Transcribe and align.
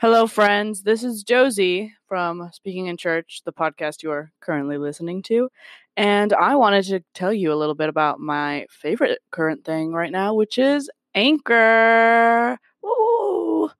Hello, 0.00 0.28
friends. 0.28 0.82
This 0.82 1.02
is 1.02 1.24
Josie 1.24 1.92
from 2.06 2.48
Speaking 2.52 2.86
in 2.86 2.96
Church, 2.96 3.42
the 3.44 3.52
podcast 3.52 4.04
you 4.04 4.12
are 4.12 4.30
currently 4.40 4.78
listening 4.78 5.22
to. 5.22 5.48
And 5.96 6.32
I 6.32 6.54
wanted 6.54 6.84
to 6.84 7.00
tell 7.14 7.32
you 7.32 7.52
a 7.52 7.58
little 7.58 7.74
bit 7.74 7.88
about 7.88 8.20
my 8.20 8.66
favorite 8.70 9.18
current 9.32 9.64
thing 9.64 9.92
right 9.92 10.12
now, 10.12 10.34
which 10.34 10.56
is 10.56 10.88
Anchor. 11.16 12.58
Woo! 12.80 13.70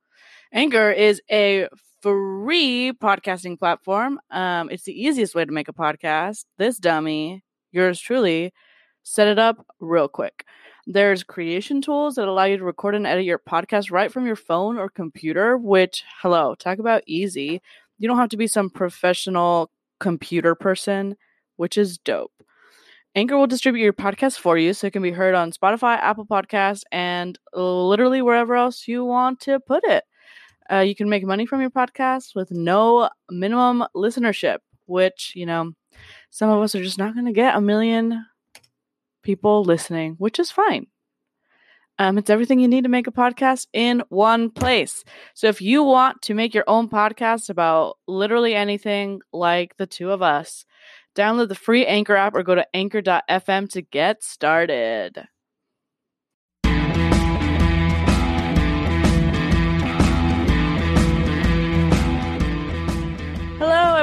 Anchor 0.53 0.91
is 0.91 1.23
a 1.31 1.69
free 2.03 2.93
podcasting 3.01 3.57
platform. 3.57 4.19
Um, 4.33 4.71
it's 4.71 4.83
the 4.83 5.01
easiest 5.01 5.37
way 5.37 5.45
to 5.45 5.53
make 5.53 5.69
a 5.69 5.73
podcast. 5.73 6.47
This 6.57 6.79
dummy, 6.79 7.45
yours 7.71 8.01
truly, 8.01 8.53
set 9.05 9.29
it 9.29 9.39
up 9.39 9.65
real 9.79 10.09
quick. 10.09 10.45
There's 10.91 11.23
creation 11.23 11.83
tools 11.83 12.15
that 12.15 12.29
allow 12.29 12.45
you 12.45 12.57
to 12.57 12.65
record 12.65 12.95
and 12.95 13.07
edit 13.07 13.27
your 13.27 13.39
podcast 13.39 13.91
right 13.91 14.11
from 14.11 14.25
your 14.25 14.37
phone 14.37 14.79
or 14.79 14.89
computer, 14.89 15.59
which, 15.59 16.03
hello, 16.23 16.55
talk 16.55 16.79
about 16.79 17.03
easy. 17.07 17.61
You 17.99 18.09
don't 18.09 18.17
have 18.17 18.31
to 18.31 18.39
be 18.39 18.47
some 18.47 18.71
professional 18.71 19.71
computer 20.01 20.55
person, 20.55 21.15
which 21.57 21.77
is 21.77 21.99
dope. 21.99 22.33
Anchor 23.15 23.37
will 23.37 23.47
distribute 23.47 23.83
your 23.83 23.93
podcast 23.93 24.39
for 24.39 24.57
you 24.57 24.73
so 24.73 24.87
it 24.87 24.95
can 24.95 25.03
be 25.03 25.11
heard 25.11 25.35
on 25.35 25.53
Spotify, 25.53 25.99
Apple 25.99 26.25
Podcasts, 26.25 26.85
and 26.91 27.39
literally 27.53 28.23
wherever 28.23 28.57
else 28.57 28.89
you 28.89 29.05
want 29.05 29.41
to 29.41 29.61
put 29.61 29.85
it. 29.85 30.05
Uh, 30.73 30.79
you 30.79 30.95
can 30.95 31.11
make 31.11 31.23
money 31.23 31.45
from 31.45 31.61
your 31.61 31.69
podcast 31.69 32.35
with 32.35 32.51
no 32.51 33.11
minimum 33.29 33.85
listenership, 33.95 34.61
which, 34.87 35.33
you 35.35 35.45
know, 35.45 35.73
some 36.31 36.49
of 36.49 36.63
us 36.63 36.75
are 36.75 36.83
just 36.83 36.97
not 36.97 37.13
going 37.13 37.27
to 37.27 37.33
get 37.33 37.57
a 37.57 37.61
million 37.61 38.25
people 39.23 39.65
listening, 39.65 40.15
which 40.19 40.39
is 40.39 40.51
fine. 40.51 40.87
Um, 41.99 42.17
it's 42.17 42.31
everything 42.31 42.61
you 42.61 42.69
need 42.69 42.85
to 42.85 42.89
make 42.89 43.09
a 43.09 43.13
podcast 43.13 43.67
in 43.73 44.03
one 44.09 44.51
place. 44.51 45.03
So 45.35 45.49
if 45.49 45.61
you 45.61 45.83
want 45.83 46.23
to 46.23 46.35
make 46.35 46.55
your 46.55 46.65
own 46.69 46.89
podcast 46.89 47.51
about 47.51 47.97
literally 48.07 48.55
anything 48.55 49.21
like 49.33 49.77
the 49.79 49.87
two 49.87 50.13
of 50.13 50.23
us, 50.23 50.65
download 51.17 51.49
the 51.49 51.57
free 51.57 51.85
Anchor 51.85 52.15
app 52.15 52.37
or 52.37 52.45
go 52.45 52.55
to 52.55 52.67
anchor.fm 52.73 53.69
to 53.71 53.83
get 53.83 54.23
started. 54.23 55.27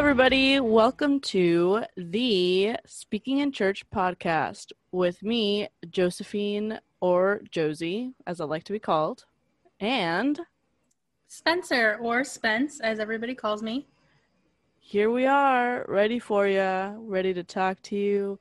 Everybody. 0.07 0.59
Welcome 0.59 1.19
to 1.21 1.83
the 1.97 2.75
Speaking 2.85 3.39
in 3.39 3.51
Church 3.51 3.83
podcast 3.89 4.71
with 4.91 5.23
me, 5.23 5.67
Josephine 5.89 6.79
or 7.01 7.41
Josie, 7.49 8.13
as 8.27 8.39
I 8.39 8.45
like 8.45 8.63
to 8.65 8.71
be 8.71 8.77
called, 8.77 9.25
and 9.79 10.39
Spencer 11.27 11.97
or 11.99 12.23
Spence, 12.23 12.79
as 12.81 12.99
everybody 12.99 13.33
calls 13.33 13.63
me. 13.63 13.87
Here 14.79 15.09
we 15.09 15.25
are, 15.25 15.83
ready 15.89 16.19
for 16.19 16.47
you, 16.47 16.59
ready 16.99 17.33
to 17.33 17.43
talk 17.43 17.81
to 17.81 17.95
you, 17.95 18.39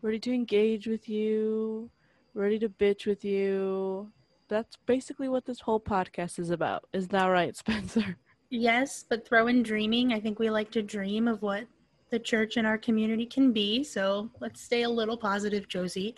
ready 0.00 0.18
to 0.18 0.32
engage 0.32 0.86
with 0.86 1.10
you, 1.10 1.90
ready 2.32 2.58
to 2.58 2.70
bitch 2.70 3.04
with 3.04 3.22
you. 3.22 4.10
That's 4.48 4.78
basically 4.86 5.28
what 5.28 5.44
this 5.44 5.60
whole 5.60 5.78
podcast 5.78 6.38
is 6.38 6.48
about. 6.48 6.88
Is 6.94 7.08
that 7.08 7.26
right, 7.26 7.54
Spencer? 7.64 8.16
Yes, 8.54 9.06
but 9.08 9.26
throw 9.26 9.46
in 9.46 9.62
dreaming. 9.62 10.12
I 10.12 10.20
think 10.20 10.38
we 10.38 10.50
like 10.50 10.70
to 10.72 10.82
dream 10.82 11.26
of 11.26 11.40
what 11.40 11.64
the 12.10 12.18
church 12.18 12.58
and 12.58 12.66
our 12.66 12.76
community 12.76 13.24
can 13.24 13.50
be. 13.50 13.82
So 13.82 14.28
let's 14.40 14.60
stay 14.60 14.82
a 14.82 14.90
little 14.90 15.16
positive, 15.16 15.68
Josie. 15.68 16.14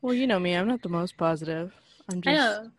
Well, 0.00 0.14
you 0.14 0.26
know 0.26 0.40
me. 0.40 0.54
I'm 0.54 0.66
not 0.66 0.80
the 0.80 0.88
most 0.88 1.18
positive. 1.18 1.74
I'm 2.10 2.22
just. 2.22 2.32
I 2.32 2.34
know. 2.34 2.70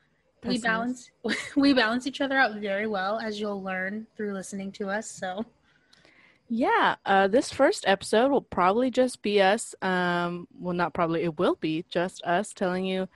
We 0.43 0.57
balance 0.57 1.11
we 1.55 1.73
balance 1.73 2.07
each 2.07 2.19
other 2.19 2.39
out 2.39 2.55
very 2.55 2.87
well, 2.87 3.19
as 3.19 3.39
you'll 3.39 3.61
learn 3.61 4.07
through 4.17 4.33
listening 4.33 4.71
to 4.73 4.89
us. 4.89 5.07
So. 5.07 5.45
Yeah, 6.47 6.95
uh, 7.05 7.27
this 7.27 7.51
first 7.51 7.83
episode 7.87 8.31
will 8.31 8.41
probably 8.41 8.89
just 8.89 9.21
be 9.21 9.39
us. 9.39 9.75
Um, 9.83 10.47
well, 10.59 10.73
not 10.73 10.95
probably. 10.95 11.21
It 11.21 11.37
will 11.37 11.57
be 11.57 11.85
just 11.91 12.23
us 12.23 12.53
telling 12.53 12.85
you 12.85 13.07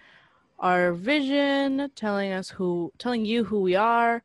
our 0.59 0.93
vision, 0.93 1.89
telling 1.95 2.31
us 2.31 2.51
who, 2.51 2.93
telling 2.99 3.25
you 3.25 3.45
who 3.45 3.61
we 3.61 3.75
are, 3.75 4.21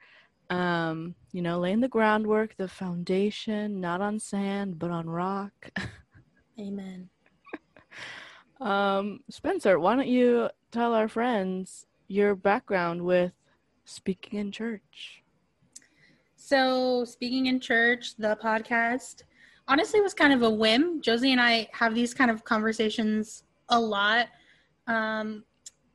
um, 0.51 1.15
you 1.33 1.43
know, 1.43 1.59
laying 1.59 1.81
the 1.81 1.89
groundwork, 1.89 2.57
the 2.57 2.69
foundation, 2.69 3.81
not 3.81 4.01
on 4.01 4.19
sand, 4.19 4.79
but 4.79 4.91
on 4.91 5.09
rock. 5.09 5.71
Amen. 6.61 7.09
um, 8.61 9.21
Spencer, 9.29 9.79
why 9.79 9.95
don't 9.95 10.09
you 10.09 10.49
tell 10.73 10.95
our 10.95 11.09
friends 11.09 11.87
your 12.09 12.35
background 12.35 13.03
with 13.03 13.33
speaking 13.85 14.39
in 14.39 14.51
church? 14.51 15.23
So, 16.37 17.05
speaking 17.05 17.47
in 17.47 17.61
church, 17.61 18.17
the 18.17 18.39
podcast 18.43 19.25
honestly 19.67 20.01
was 20.01 20.15
kind 20.15 20.33
of 20.33 20.43
a 20.43 20.51
whim. 20.51 21.03
Josie 21.03 21.33
and 21.33 21.41
I 21.41 21.69
have 21.73 21.95
these 21.95 22.15
kind 22.15 22.31
of 22.31 22.43
conversations 22.45 23.45
a 23.69 23.79
lot. 23.79 24.29
Um, 24.87 25.45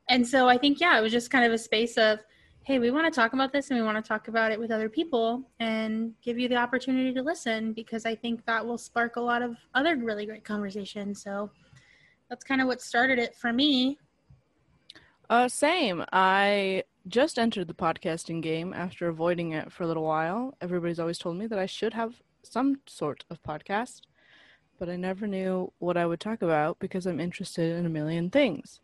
and 0.10 0.28
so 0.28 0.48
I 0.48 0.58
think, 0.58 0.80
yeah, 0.80 1.00
it 1.00 1.02
was 1.02 1.12
just 1.12 1.32
kind 1.32 1.46
of 1.46 1.52
a 1.52 1.58
space 1.58 1.98
of, 1.98 2.20
hey, 2.66 2.80
we 2.80 2.92
want 2.92 3.06
to 3.06 3.12
talk 3.12 3.34
about 3.34 3.52
this 3.52 3.70
and 3.70 3.80
we 3.80 3.86
want 3.86 4.04
to 4.04 4.08
talk 4.08 4.30
about 4.30 4.52
it 4.52 4.58
with 4.58 4.72
other 4.72 4.88
people 4.88 5.44
and 5.60 6.14
give 6.22 6.40
you 6.40 6.48
the 6.48 6.56
opportunity 6.56 7.14
to 7.14 7.22
listen 7.22 7.74
because 7.74 8.06
I 8.06 8.16
think 8.16 8.46
that 8.46 8.66
will 8.66 8.78
spark 8.78 9.18
a 9.18 9.22
lot 9.22 9.42
of 9.42 9.58
other 9.76 9.98
really 9.98 10.26
great 10.26 10.46
conversations. 10.46 11.22
So 11.22 11.52
that's 12.30 12.46
kind 12.46 12.62
of 12.62 12.68
what 12.68 12.82
started 12.82 13.20
it 13.20 13.36
for 13.36 13.52
me. 13.52 13.98
Uh, 15.30 15.50
same. 15.50 16.06
I 16.14 16.84
just 17.10 17.38
entered 17.38 17.68
the 17.68 17.74
podcasting 17.74 18.42
game 18.42 18.74
after 18.74 19.10
avoiding 19.10 19.52
it 19.52 19.70
for 19.70 19.84
a 19.84 19.88
little 19.88 20.04
while. 20.04 20.56
Everybody's 20.62 21.00
always 21.00 21.18
told 21.18 21.36
me 21.36 21.48
that 21.48 21.60
I 21.60 21.66
should 21.66 21.94
have 21.94 22.22
some 22.44 22.80
sort 22.86 23.26
of 23.30 23.44
podcast, 23.44 24.02
but 24.80 24.90
I 24.90 24.96
never 24.96 25.28
knew 25.28 25.74
what 25.80 25.98
I 25.98 26.06
would 26.06 26.22
talk 26.22 26.42
about 26.42 26.80
because 26.80 27.06
I'm 27.06 27.20
interested 27.20 27.78
in 27.78 27.86
a 27.86 27.90
million 27.90 28.30
things. 28.30 28.80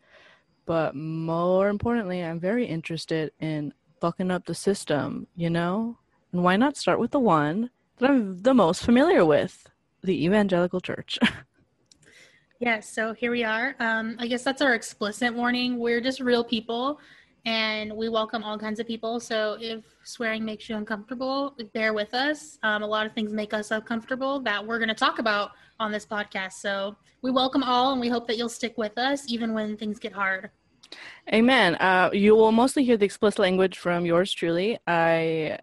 But 0.66 0.94
more 0.94 1.68
importantly, 1.68 2.22
I'm 2.22 2.40
very 2.40 2.66
interested 2.66 3.32
in 3.40 3.72
fucking 4.00 4.30
up 4.30 4.46
the 4.46 4.54
system, 4.54 5.26
you 5.36 5.50
know? 5.50 5.98
And 6.32 6.42
why 6.42 6.56
not 6.56 6.76
start 6.76 7.00
with 7.00 7.10
the 7.10 7.20
one 7.20 7.70
that 7.98 8.10
I'm 8.10 8.42
the 8.42 8.54
most 8.54 8.82
familiar 8.84 9.24
with 9.24 9.68
the 10.02 10.24
evangelical 10.24 10.80
church? 10.80 11.18
yes, 12.60 12.88
so 12.88 13.12
here 13.12 13.30
we 13.30 13.44
are. 13.44 13.74
Um, 13.78 14.16
I 14.18 14.26
guess 14.26 14.42
that's 14.42 14.62
our 14.62 14.74
explicit 14.74 15.34
warning. 15.34 15.78
We're 15.78 16.00
just 16.00 16.20
real 16.20 16.44
people 16.44 17.00
and 17.44 17.92
we 17.92 18.08
welcome 18.08 18.42
all 18.42 18.58
kinds 18.58 18.80
of 18.80 18.86
people. 18.86 19.20
So 19.20 19.56
if 19.60 19.84
swearing 20.04 20.44
makes 20.44 20.68
you 20.68 20.76
uncomfortable, 20.76 21.56
bear 21.72 21.94
with 21.94 22.12
us. 22.14 22.58
Um, 22.62 22.82
a 22.82 22.86
lot 22.86 23.06
of 23.06 23.12
things 23.12 23.32
make 23.32 23.54
us 23.54 23.70
uncomfortable 23.70 24.40
that 24.40 24.64
we're 24.64 24.78
going 24.78 24.88
to 24.88 24.94
talk 24.94 25.18
about 25.18 25.52
on 25.78 25.90
this 25.90 26.04
podcast. 26.04 26.54
So 26.54 26.96
we 27.22 27.30
welcome 27.30 27.62
all 27.62 27.92
and 27.92 28.00
we 28.00 28.08
hope 28.08 28.26
that 28.26 28.36
you'll 28.36 28.48
stick 28.48 28.76
with 28.76 28.98
us 28.98 29.24
even 29.28 29.54
when 29.54 29.76
things 29.76 29.98
get 29.98 30.12
hard. 30.12 30.50
Amen. 31.32 31.76
Uh, 31.76 32.10
you 32.12 32.34
will 32.34 32.52
mostly 32.52 32.84
hear 32.84 32.96
the 32.96 33.04
explicit 33.04 33.38
language 33.38 33.78
from 33.78 34.04
yours 34.04 34.32
truly. 34.32 34.78
I, 34.86 35.58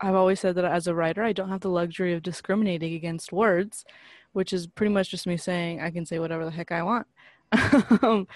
I've 0.00 0.14
always 0.14 0.40
said 0.40 0.54
that 0.56 0.64
as 0.64 0.86
a 0.86 0.94
writer, 0.94 1.22
I 1.22 1.32
don't 1.32 1.50
have 1.50 1.60
the 1.60 1.68
luxury 1.68 2.14
of 2.14 2.22
discriminating 2.22 2.94
against 2.94 3.32
words, 3.32 3.84
which 4.32 4.52
is 4.52 4.66
pretty 4.66 4.92
much 4.92 5.10
just 5.10 5.26
me 5.26 5.36
saying 5.36 5.80
I 5.80 5.90
can 5.90 6.06
say 6.06 6.18
whatever 6.18 6.44
the 6.44 6.50
heck 6.50 6.72
I 6.72 6.82
want. 6.82 7.06
Um, 8.02 8.26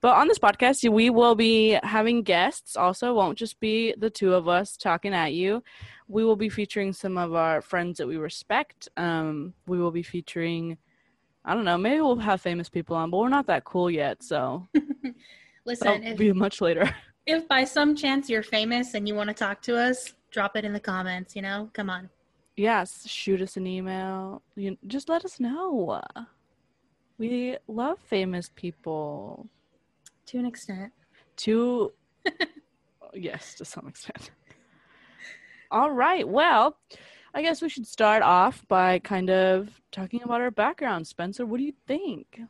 but 0.00 0.16
on 0.16 0.26
this 0.26 0.38
podcast, 0.38 0.90
we 0.90 1.10
will 1.10 1.36
be 1.36 1.78
having 1.84 2.22
guests. 2.22 2.76
Also, 2.76 3.14
won't 3.14 3.38
just 3.38 3.60
be 3.60 3.94
the 3.96 4.10
two 4.10 4.34
of 4.34 4.48
us 4.48 4.76
talking 4.76 5.14
at 5.14 5.32
you. 5.32 5.62
We 6.08 6.24
will 6.24 6.34
be 6.34 6.48
featuring 6.48 6.92
some 6.92 7.16
of 7.16 7.34
our 7.34 7.60
friends 7.60 7.98
that 7.98 8.08
we 8.08 8.16
respect. 8.16 8.88
Um, 8.96 9.54
we 9.66 9.78
will 9.78 9.92
be 9.92 10.02
featuring, 10.02 10.76
I 11.44 11.54
don't 11.54 11.64
know, 11.64 11.78
maybe 11.78 12.00
we'll 12.00 12.16
have 12.16 12.40
famous 12.40 12.68
people 12.68 12.96
on, 12.96 13.10
but 13.10 13.18
we're 13.18 13.28
not 13.28 13.46
that 13.46 13.64
cool 13.64 13.90
yet. 13.90 14.24
So 14.24 14.66
Listen, 15.64 16.00
That'll 16.00 16.16
be 16.16 16.32
much 16.32 16.60
later. 16.60 16.92
if 17.26 17.46
by 17.46 17.64
some 17.64 17.94
chance 17.94 18.28
you're 18.28 18.42
famous 18.42 18.94
and 18.94 19.06
you 19.06 19.14
want 19.14 19.28
to 19.28 19.34
talk 19.34 19.62
to 19.62 19.76
us, 19.76 20.14
drop 20.30 20.56
it 20.56 20.64
in 20.64 20.72
the 20.72 20.80
comments. 20.80 21.36
You 21.36 21.42
know, 21.42 21.70
come 21.72 21.88
on. 21.88 22.10
Yes, 22.56 23.06
shoot 23.08 23.40
us 23.40 23.56
an 23.56 23.66
email. 23.66 24.42
You 24.56 24.76
just 24.86 25.08
let 25.08 25.24
us 25.24 25.40
know. 25.40 26.02
We 27.22 27.56
love 27.68 28.00
famous 28.00 28.50
people. 28.52 29.46
To 30.26 30.38
an 30.38 30.44
extent. 30.44 30.92
To 31.36 31.92
yes, 33.14 33.54
to 33.54 33.64
some 33.64 33.86
extent. 33.86 34.32
All 35.70 35.92
right. 35.92 36.26
Well, 36.26 36.76
I 37.32 37.42
guess 37.42 37.62
we 37.62 37.68
should 37.68 37.86
start 37.86 38.24
off 38.24 38.66
by 38.66 38.98
kind 38.98 39.30
of 39.30 39.70
talking 39.92 40.24
about 40.24 40.40
our 40.40 40.50
background. 40.50 41.06
Spencer, 41.06 41.46
what 41.46 41.58
do 41.58 41.62
you 41.62 41.74
think? 41.86 42.40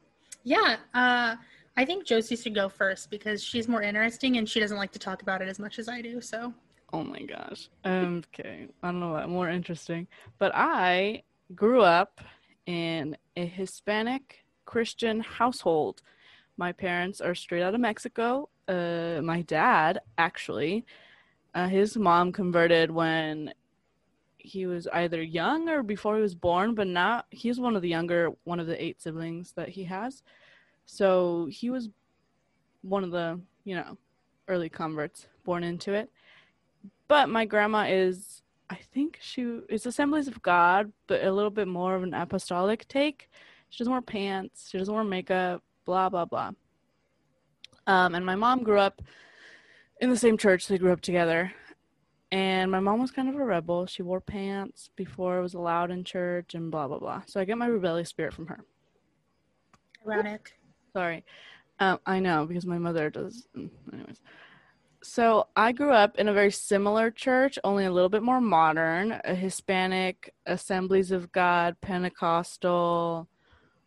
Yeah. 0.42 0.76
Uh, 0.94 1.36
I 1.76 1.84
think 1.84 2.06
Josie 2.06 2.36
should 2.36 2.54
go 2.54 2.70
first 2.70 3.10
because 3.10 3.44
she's 3.44 3.68
more 3.68 3.82
interesting 3.82 4.38
and 4.38 4.48
she 4.48 4.58
doesn't 4.58 4.78
like 4.78 4.92
to 4.92 4.98
talk 4.98 5.20
about 5.20 5.42
it 5.42 5.48
as 5.48 5.58
much 5.58 5.78
as 5.78 5.86
I 5.86 6.00
do. 6.00 6.22
So. 6.22 6.54
Oh 6.94 7.04
my 7.04 7.20
gosh. 7.20 7.68
Okay. 7.84 8.68
I 8.82 8.86
don't 8.86 9.00
know 9.00 9.12
what 9.12 9.28
more 9.28 9.50
interesting, 9.50 10.06
but 10.38 10.50
I 10.54 11.24
grew 11.54 11.82
up 11.82 12.22
in 12.64 13.18
a 13.36 13.44
Hispanic 13.44 14.38
Christian 14.64 15.20
household. 15.20 16.02
My 16.56 16.72
parents 16.72 17.20
are 17.20 17.34
straight 17.34 17.62
out 17.62 17.74
of 17.74 17.80
Mexico. 17.80 18.48
Uh, 18.68 19.20
my 19.22 19.42
dad 19.42 20.00
actually, 20.18 20.84
uh, 21.54 21.68
his 21.68 21.96
mom 21.96 22.32
converted 22.32 22.90
when 22.90 23.52
he 24.38 24.66
was 24.66 24.86
either 24.88 25.22
young 25.22 25.68
or 25.68 25.82
before 25.82 26.16
he 26.16 26.22
was 26.22 26.34
born, 26.34 26.74
but 26.74 26.86
not 26.86 27.26
he's 27.30 27.60
one 27.60 27.76
of 27.76 27.82
the 27.82 27.88
younger 27.88 28.30
one 28.44 28.60
of 28.60 28.66
the 28.66 28.82
eight 28.82 29.00
siblings 29.00 29.52
that 29.52 29.68
he 29.68 29.84
has. 29.84 30.22
So 30.86 31.46
he 31.50 31.70
was 31.70 31.90
one 32.82 33.04
of 33.04 33.12
the, 33.12 33.40
you 33.64 33.76
know, 33.76 33.96
early 34.48 34.68
converts 34.68 35.28
born 35.44 35.62
into 35.62 35.92
it. 35.92 36.10
But 37.08 37.28
my 37.28 37.44
grandma 37.44 37.86
is 37.88 38.42
I 38.68 38.76
think 38.76 39.18
she 39.20 39.60
is 39.68 39.84
Assemblies 39.84 40.28
of 40.28 40.40
God, 40.42 40.92
but 41.06 41.22
a 41.22 41.30
little 41.30 41.50
bit 41.50 41.68
more 41.68 41.94
of 41.94 42.02
an 42.02 42.14
apostolic 42.14 42.88
take. 42.88 43.30
She 43.72 43.82
doesn't 43.82 43.92
wear 43.92 44.02
pants, 44.02 44.68
she 44.70 44.76
doesn't 44.76 44.94
wear 44.94 45.02
makeup, 45.02 45.62
blah 45.86 46.10
blah 46.10 46.26
blah. 46.26 46.50
Um, 47.86 48.14
and 48.14 48.24
my 48.24 48.34
mom 48.36 48.62
grew 48.64 48.78
up 48.78 49.00
in 49.98 50.10
the 50.10 50.16
same 50.16 50.36
church. 50.36 50.68
They 50.68 50.76
grew 50.76 50.92
up 50.92 51.00
together. 51.00 51.52
And 52.30 52.70
my 52.70 52.80
mom 52.80 53.00
was 53.00 53.10
kind 53.10 53.28
of 53.30 53.34
a 53.34 53.44
rebel. 53.44 53.86
She 53.86 54.02
wore 54.02 54.20
pants 54.20 54.90
before 54.94 55.38
it 55.38 55.42
was 55.42 55.54
allowed 55.54 55.90
in 55.90 56.04
church 56.04 56.54
and 56.54 56.70
blah, 56.70 56.86
blah, 56.86 56.98
blah. 56.98 57.22
So 57.26 57.40
I 57.40 57.44
get 57.46 57.56
my 57.58 57.66
rebellious 57.66 58.10
spirit 58.10 58.34
from 58.34 58.46
her. 58.48 58.60
Ironic. 60.06 60.52
Sorry. 60.92 61.24
Um, 61.80 61.98
I 62.06 62.20
know 62.20 62.44
because 62.46 62.66
my 62.66 62.78
mother 62.78 63.08
does. 63.10 63.46
mm, 63.56 63.70
Anyways. 63.92 64.20
So 65.02 65.48
I 65.56 65.72
grew 65.72 65.92
up 65.92 66.18
in 66.18 66.28
a 66.28 66.32
very 66.32 66.52
similar 66.52 67.10
church, 67.10 67.58
only 67.64 67.86
a 67.86 67.90
little 67.90 68.08
bit 68.10 68.22
more 68.22 68.40
modern, 68.40 69.18
a 69.24 69.34
Hispanic 69.34 70.32
Assemblies 70.46 71.10
of 71.10 71.32
God, 71.32 71.76
Pentecostal, 71.80 73.28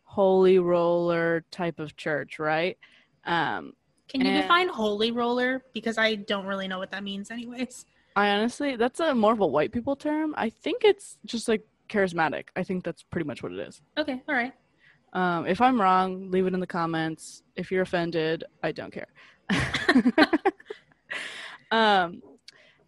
Holy 0.05 0.59
Roller 0.59 1.43
type 1.51 1.79
of 1.79 1.95
church, 1.97 2.39
right? 2.39 2.77
Um, 3.25 3.73
Can 4.07 4.21
you 4.21 4.27
And- 4.27 4.41
define 4.43 4.69
holy 4.69 5.11
roller? 5.11 5.63
Because 5.73 5.97
I 5.97 6.15
don't 6.15 6.45
really 6.45 6.67
know 6.67 6.77
what 6.77 6.91
that 6.91 7.03
means, 7.03 7.31
anyways. 7.31 7.85
I 8.15 8.29
honestly, 8.29 8.75
that's 8.77 8.99
a 9.01 9.13
more 9.13 9.33
of 9.33 9.39
a 9.41 9.47
white 9.47 9.71
people 9.73 9.95
term. 9.95 10.33
I 10.37 10.49
think 10.49 10.83
it's 10.85 11.17
just 11.25 11.47
like 11.47 11.63
charismatic. 11.89 12.45
I 12.55 12.63
think 12.63 12.83
that's 12.85 13.03
pretty 13.03 13.25
much 13.27 13.43
what 13.43 13.51
it 13.51 13.59
is. 13.59 13.81
Okay, 13.97 14.21
all 14.29 14.35
right. 14.35 14.53
Um, 15.13 15.47
if 15.47 15.59
I'm 15.59 15.81
wrong, 15.81 16.29
leave 16.31 16.45
it 16.45 16.53
in 16.53 16.59
the 16.59 16.67
comments. 16.67 17.41
If 17.55 17.71
you're 17.71 17.81
offended, 17.81 18.43
I 18.63 18.71
don't 18.71 18.93
care. 18.93 19.07
um, 21.71 22.21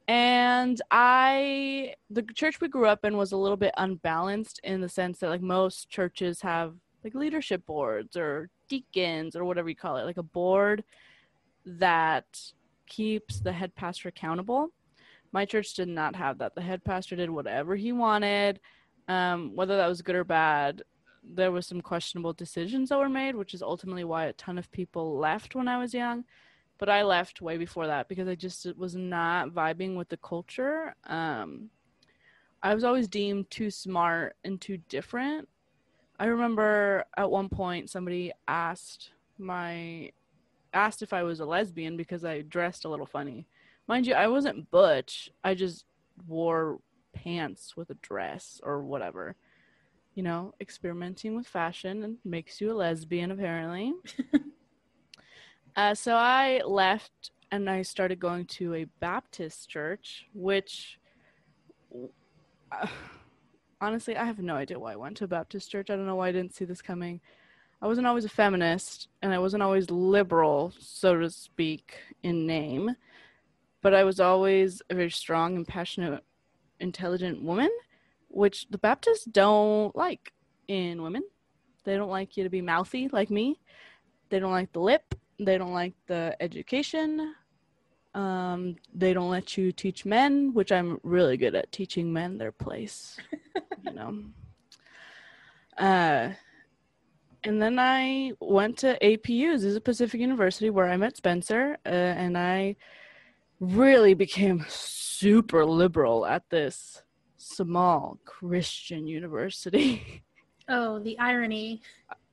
and 0.07 0.81
I, 0.91 1.93
the 2.09 2.21
church 2.21 2.61
we 2.61 2.67
grew 2.69 2.85
up 2.85 3.03
in 3.03 3.17
was 3.17 3.31
a 3.31 3.37
little 3.37 3.57
bit 3.57 3.73
unbalanced 3.77 4.59
in 4.63 4.81
the 4.81 4.89
sense 4.89 5.19
that 5.19 5.29
like 5.29 5.41
most 5.41 5.89
churches 5.89 6.41
have 6.41 6.75
like 7.07 7.15
leadership 7.15 7.65
boards 7.65 8.17
or 8.17 8.49
deacons 8.67 9.35
or 9.35 9.45
whatever 9.45 9.69
you 9.69 9.75
call 9.75 9.97
it, 9.97 10.03
like 10.03 10.17
a 10.17 10.23
board 10.23 10.83
that 11.65 12.25
keeps 12.85 13.39
the 13.39 13.51
head 13.51 13.73
pastor 13.75 14.09
accountable. 14.09 14.69
My 15.31 15.45
church 15.45 15.73
did 15.73 15.87
not 15.87 16.15
have 16.15 16.37
that. 16.39 16.55
The 16.55 16.61
head 16.61 16.83
pastor 16.83 17.15
did 17.15 17.29
whatever 17.29 17.75
he 17.75 17.91
wanted, 17.91 18.59
um, 19.07 19.55
whether 19.55 19.77
that 19.77 19.87
was 19.87 20.01
good 20.01 20.15
or 20.15 20.23
bad. 20.23 20.83
There 21.23 21.51
was 21.51 21.65
some 21.65 21.81
questionable 21.81 22.33
decisions 22.33 22.89
that 22.89 22.99
were 22.99 23.09
made, 23.09 23.35
which 23.35 23.53
is 23.53 23.61
ultimately 23.61 24.03
why 24.03 24.25
a 24.25 24.33
ton 24.33 24.57
of 24.57 24.71
people 24.71 25.17
left 25.17 25.55
when 25.55 25.67
I 25.67 25.77
was 25.77 25.93
young. 25.93 26.25
But 26.77 26.89
I 26.89 27.03
left 27.03 27.41
way 27.41 27.57
before 27.57 27.87
that 27.87 28.07
because 28.07 28.27
I 28.27 28.35
just 28.35 28.67
was 28.77 28.95
not 28.95 29.49
vibing 29.49 29.95
with 29.95 30.09
the 30.09 30.17
culture. 30.17 30.93
Um, 31.05 31.69
I 32.61 32.75
was 32.75 32.83
always 32.83 33.07
deemed 33.07 33.49
too 33.49 33.71
smart 33.71 34.35
and 34.43 34.59
too 34.61 34.77
different. 34.89 35.47
I 36.19 36.25
remember 36.25 37.05
at 37.15 37.29
one 37.29 37.49
point 37.49 37.89
somebody 37.89 38.31
asked 38.47 39.11
my 39.37 40.11
asked 40.73 41.01
if 41.01 41.13
I 41.13 41.23
was 41.23 41.39
a 41.39 41.45
lesbian 41.45 41.97
because 41.97 42.25
I 42.25 42.41
dressed 42.41 42.85
a 42.85 42.89
little 42.89 43.05
funny. 43.05 43.47
Mind 43.87 44.05
you, 44.07 44.13
I 44.13 44.27
wasn't 44.27 44.69
butch. 44.69 45.29
I 45.43 45.53
just 45.53 45.85
wore 46.27 46.79
pants 47.13 47.77
with 47.77 47.89
a 47.89 47.95
dress 47.95 48.59
or 48.63 48.81
whatever. 48.81 49.35
You 50.15 50.23
know, 50.23 50.53
experimenting 50.59 51.35
with 51.35 51.47
fashion 51.47 52.03
and 52.03 52.17
makes 52.25 52.59
you 52.59 52.71
a 52.71 52.73
lesbian 52.73 53.31
apparently. 53.31 53.93
uh, 55.75 55.93
so 55.93 56.15
I 56.15 56.61
left 56.65 57.31
and 57.51 57.69
I 57.69 57.83
started 57.83 58.19
going 58.19 58.45
to 58.45 58.73
a 58.73 58.85
Baptist 58.99 59.69
church, 59.69 60.25
which 60.33 60.99
uh, 62.71 62.87
honestly, 63.81 64.15
I 64.15 64.25
have 64.25 64.39
no 64.39 64.55
idea 64.55 64.79
why 64.79 64.93
I 64.93 64.97
went 64.97 65.17
to 65.17 65.25
a 65.25 65.27
Baptist 65.27 65.71
church. 65.71 65.89
I 65.89 65.95
don't 65.95 66.05
know 66.05 66.15
why 66.15 66.29
I 66.29 66.31
didn't 66.31 66.55
see 66.55 66.65
this 66.65 66.81
coming. 66.81 67.21
I 67.81 67.87
wasn't 67.87 68.07
always 68.07 68.25
a 68.25 68.29
feminist 68.29 69.07
and 69.21 69.33
I 69.33 69.39
wasn't 69.39 69.63
always 69.63 69.91
liberal, 69.91 70.73
so 70.79 71.19
to 71.19 71.29
speak, 71.29 71.99
in 72.23 72.47
name, 72.47 72.95
but 73.81 73.93
I 73.93 74.03
was 74.03 74.19
always 74.19 74.81
a 74.89 74.95
very 74.95 75.11
strong 75.11 75.55
and 75.55 75.67
passionate, 75.67 76.23
intelligent 76.79 77.43
woman, 77.43 77.69
which 78.29 78.67
the 78.69 78.79
Baptists 78.79 79.25
don't 79.25 79.95
like 79.95 80.33
in 80.67 81.03
women. 81.03 81.23
They 81.83 81.95
don't 81.95 82.09
like 82.09 82.35
you 82.35 82.43
to 82.43 82.49
be 82.49 82.61
mouthy 82.61 83.09
like 83.09 83.29
me. 83.29 83.59
They 84.29 84.39
don't 84.39 84.51
like 84.51 84.73
the 84.73 84.81
lip. 84.81 85.15
They 85.39 85.57
don't 85.57 85.73
like 85.73 85.93
the 86.07 86.35
education. 86.39 87.35
Um, 88.17 88.77
they 88.95 89.13
don't 89.13 89.29
let 89.29 89.57
you 89.57 89.71
teach 89.71 90.03
men, 90.03 90.51
which 90.55 90.71
I'm 90.71 90.99
really 91.03 91.37
good 91.37 91.53
at 91.53 91.71
teaching 91.71 92.11
men 92.11 92.39
their 92.39 92.51
place. 92.51 93.17
you 93.83 93.93
know. 93.93 94.23
Uh, 95.77 96.33
and 97.43 97.61
then 97.61 97.77
I 97.77 98.31
went 98.39 98.77
to 98.79 98.97
APU, 98.99 99.53
Azusa 99.53 99.83
Pacific 99.83 100.19
University, 100.19 100.71
where 100.71 100.89
I 100.89 100.97
met 100.97 101.15
Spencer, 101.15 101.77
uh, 101.85 101.89
and 101.89 102.35
I 102.35 102.77
really 103.59 104.15
became 104.15 104.65
super 104.67 105.63
liberal 105.63 106.25
at 106.25 106.49
this 106.49 107.03
small 107.37 108.17
Christian 108.25 109.05
university. 109.05 110.23
Oh, 110.69 110.99
the 110.99 111.17
irony. 111.17 111.81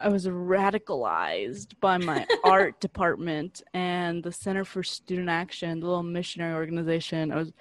I 0.01 0.09
was 0.09 0.27
radicalized 0.27 1.79
by 1.81 1.99
my 1.99 2.27
art 2.45 2.81
department 2.81 3.63
and 3.73 4.23
the 4.23 4.33
Center 4.33 4.65
for 4.65 4.83
Student 4.83 5.29
Action, 5.29 5.81
the 5.81 5.87
little 5.87 6.03
missionary 6.03 6.55
organization. 6.55 7.31
I 7.31 7.37
was 7.37 7.53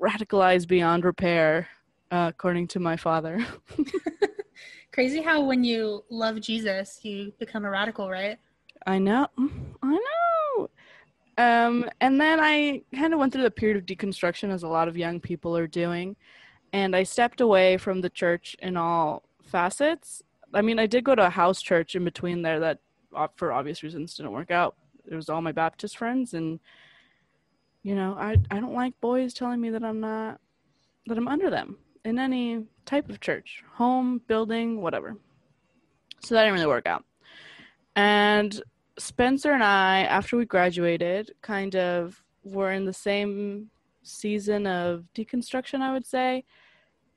radicalized 0.00 0.68
beyond 0.68 1.04
repair, 1.04 1.68
uh, 2.12 2.30
according 2.30 2.68
to 2.68 2.80
my 2.80 2.96
father. 2.96 3.44
Crazy 4.92 5.20
how 5.20 5.42
when 5.42 5.64
you 5.64 6.04
love 6.08 6.40
Jesus, 6.40 7.00
you 7.02 7.32
become 7.38 7.64
a 7.64 7.70
radical, 7.70 8.08
right? 8.08 8.38
I 8.86 8.98
know. 8.98 9.26
I 9.82 9.98
know. 10.56 10.70
Um, 11.38 11.90
and 12.00 12.20
then 12.20 12.38
I 12.40 12.82
kind 12.94 13.12
of 13.12 13.18
went 13.18 13.32
through 13.32 13.42
the 13.42 13.50
period 13.50 13.76
of 13.76 13.84
deconstruction, 13.84 14.50
as 14.50 14.62
a 14.62 14.68
lot 14.68 14.88
of 14.88 14.96
young 14.96 15.20
people 15.20 15.56
are 15.56 15.66
doing. 15.66 16.16
And 16.72 16.94
I 16.96 17.02
stepped 17.02 17.40
away 17.40 17.76
from 17.76 18.00
the 18.00 18.08
church 18.08 18.56
in 18.60 18.76
all 18.76 19.25
facets. 19.46 20.22
I 20.52 20.62
mean, 20.62 20.78
I 20.78 20.86
did 20.86 21.04
go 21.04 21.14
to 21.14 21.26
a 21.26 21.30
house 21.30 21.62
church 21.62 21.94
in 21.94 22.04
between 22.04 22.42
there 22.42 22.60
that, 22.60 22.78
for 23.36 23.52
obvious 23.52 23.82
reasons, 23.82 24.14
didn't 24.14 24.32
work 24.32 24.50
out. 24.50 24.76
It 25.10 25.14
was 25.14 25.28
all 25.28 25.40
my 25.40 25.52
Baptist 25.52 25.96
friends. 25.96 26.34
And, 26.34 26.60
you 27.82 27.94
know, 27.94 28.14
I, 28.18 28.36
I 28.50 28.60
don't 28.60 28.74
like 28.74 29.00
boys 29.00 29.34
telling 29.34 29.60
me 29.60 29.70
that 29.70 29.84
I'm 29.84 30.00
not, 30.00 30.40
that 31.06 31.16
I'm 31.16 31.28
under 31.28 31.50
them 31.50 31.78
in 32.04 32.18
any 32.18 32.64
type 32.84 33.08
of 33.08 33.20
church, 33.20 33.62
home, 33.72 34.20
building, 34.28 34.80
whatever. 34.80 35.16
So 36.22 36.34
that 36.34 36.42
didn't 36.42 36.54
really 36.54 36.66
work 36.66 36.86
out. 36.86 37.04
And 37.94 38.60
Spencer 38.98 39.52
and 39.52 39.62
I, 39.62 40.00
after 40.02 40.36
we 40.36 40.44
graduated, 40.44 41.32
kind 41.42 41.76
of 41.76 42.22
were 42.44 42.72
in 42.72 42.84
the 42.84 42.92
same 42.92 43.70
season 44.02 44.66
of 44.66 45.04
deconstruction, 45.14 45.80
I 45.80 45.92
would 45.92 46.06
say, 46.06 46.44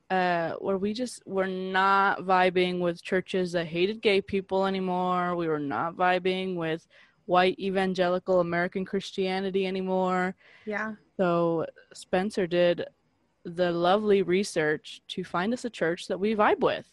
uh, 0.10 0.54
where 0.54 0.78
we 0.78 0.94
just 0.94 1.22
were 1.26 1.48
not 1.48 2.22
vibing 2.22 2.80
with 2.80 3.04
churches 3.04 3.52
that 3.52 3.68
hated 3.68 4.02
gay 4.02 4.22
people 4.22 4.66
anymore. 4.66 5.36
We 5.36 5.48
were 5.48 5.60
not 5.60 5.96
vibing 5.96 6.56
with 6.56 6.88
white 7.26 7.60
evangelical 7.60 8.40
American 8.40 8.86
Christianity 8.86 9.68
anymore. 9.68 10.36
Yeah. 10.66 10.96
So 11.18 11.66
Spencer 11.94 12.48
did 12.48 12.86
the 13.46 13.72
lovely 13.72 14.24
research 14.24 15.02
to 15.10 15.24
find 15.24 15.54
us 15.54 15.66
a 15.66 15.70
church 15.70 16.08
that 16.08 16.20
we 16.20 16.36
vibe 16.36 16.62
with. 16.62 16.88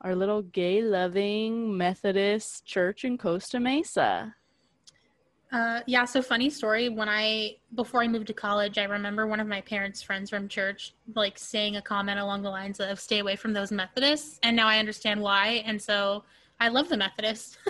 Our 0.00 0.14
little 0.14 0.42
gay 0.42 0.82
loving 0.82 1.76
Methodist 1.76 2.64
church 2.64 3.04
in 3.04 3.18
Costa 3.18 3.60
Mesa. 3.60 4.34
Uh, 5.52 5.80
yeah, 5.86 6.04
so 6.04 6.20
funny 6.20 6.50
story. 6.50 6.88
When 6.88 7.08
I 7.08 7.56
before 7.74 8.02
I 8.02 8.08
moved 8.08 8.26
to 8.28 8.34
college, 8.34 8.76
I 8.78 8.84
remember 8.84 9.26
one 9.26 9.38
of 9.40 9.46
my 9.46 9.60
parents' 9.60 10.02
friends 10.02 10.30
from 10.30 10.48
church 10.48 10.94
like 11.14 11.38
saying 11.38 11.76
a 11.76 11.82
comment 11.82 12.18
along 12.18 12.42
the 12.42 12.50
lines 12.50 12.80
of 12.80 12.98
"Stay 12.98 13.20
away 13.20 13.36
from 13.36 13.52
those 13.52 13.70
Methodists," 13.70 14.40
and 14.42 14.56
now 14.56 14.66
I 14.66 14.78
understand 14.78 15.20
why. 15.20 15.62
And 15.66 15.80
so 15.80 16.24
I 16.58 16.68
love 16.68 16.88
the 16.88 16.96
Methodists. 16.96 17.58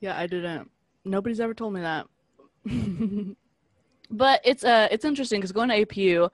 Yeah, 0.00 0.18
I 0.18 0.26
didn't. 0.26 0.70
Nobody's 1.04 1.40
ever 1.40 1.54
told 1.54 1.72
me 1.72 1.80
that. 1.80 2.06
but 4.10 4.40
it's 4.44 4.64
uh 4.64 4.88
it's 4.90 5.04
interesting 5.04 5.40
because 5.40 5.52
going 5.52 5.68
to 5.68 5.84
APU, 5.84 6.30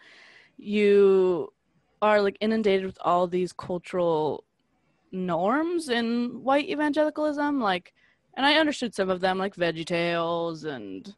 you 0.58 1.52
are 2.00 2.20
like 2.20 2.36
inundated 2.40 2.84
with 2.86 2.98
all 3.00 3.26
these 3.26 3.52
cultural 3.52 4.44
norms 5.12 5.88
in 5.88 6.42
white 6.42 6.68
evangelicalism, 6.68 7.60
like 7.60 7.94
and 8.34 8.46
I 8.46 8.54
understood 8.54 8.94
some 8.94 9.10
of 9.10 9.20
them 9.20 9.38
like 9.38 9.54
VeggieTales 9.54 10.64
and 10.64 11.14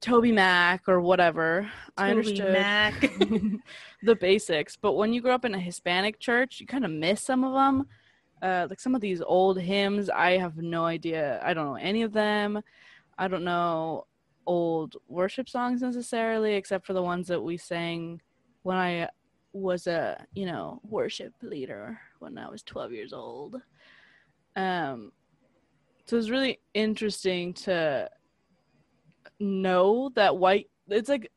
TobyMac 0.00 0.80
or 0.88 1.00
whatever. 1.00 1.70
I 1.96 2.08
Toby 2.08 2.10
understood 2.10 2.52
Mac. 2.52 3.00
the 4.02 4.16
basics, 4.16 4.76
but 4.76 4.94
when 4.94 5.12
you 5.12 5.20
grow 5.20 5.34
up 5.34 5.44
in 5.44 5.54
a 5.54 5.60
Hispanic 5.60 6.18
church, 6.18 6.60
you 6.60 6.66
kind 6.66 6.84
of 6.84 6.90
miss 6.90 7.22
some 7.22 7.44
of 7.44 7.52
them. 7.52 7.86
Uh, 8.42 8.66
like 8.70 8.80
some 8.80 8.94
of 8.94 9.02
these 9.02 9.20
old 9.20 9.60
hymns, 9.60 10.08
I 10.08 10.38
have 10.38 10.56
no 10.56 10.84
idea. 10.84 11.40
I 11.44 11.52
don't 11.52 11.66
know 11.66 11.74
any 11.74 12.02
of 12.02 12.12
them. 12.12 12.62
I 13.18 13.28
don't 13.28 13.44
know 13.44 14.06
old 14.46 14.96
worship 15.08 15.48
songs 15.48 15.82
necessarily, 15.82 16.54
except 16.54 16.86
for 16.86 16.94
the 16.94 17.02
ones 17.02 17.28
that 17.28 17.42
we 17.42 17.58
sang 17.58 18.22
when 18.62 18.78
I 18.78 19.08
was 19.52 19.86
a 19.86 20.24
you 20.32 20.46
know 20.46 20.80
worship 20.88 21.34
leader 21.42 22.00
when 22.20 22.38
I 22.38 22.48
was 22.48 22.62
12 22.62 22.92
years 22.92 23.12
old. 23.12 23.60
Um, 24.56 25.12
so 26.10 26.16
it's 26.16 26.28
really 26.28 26.58
interesting 26.74 27.54
to 27.54 28.10
know 29.38 30.10
that 30.16 30.36
white. 30.36 30.68
It's 30.88 31.08
like 31.08 31.30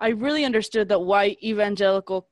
I 0.00 0.08
really 0.08 0.46
understood 0.46 0.88
that 0.88 1.00
white 1.00 1.36
evangelical 1.42 2.26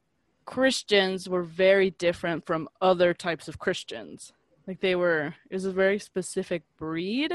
Christians 0.47 1.29
were 1.29 1.43
very 1.43 1.91
different 1.91 2.47
from 2.47 2.67
other 2.81 3.13
types 3.13 3.47
of 3.47 3.59
Christians. 3.59 4.33
Like 4.67 4.81
they 4.81 4.95
were, 4.95 5.35
it 5.51 5.55
was 5.55 5.67
a 5.67 5.71
very 5.71 5.99
specific 5.99 6.63
breed. 6.79 7.35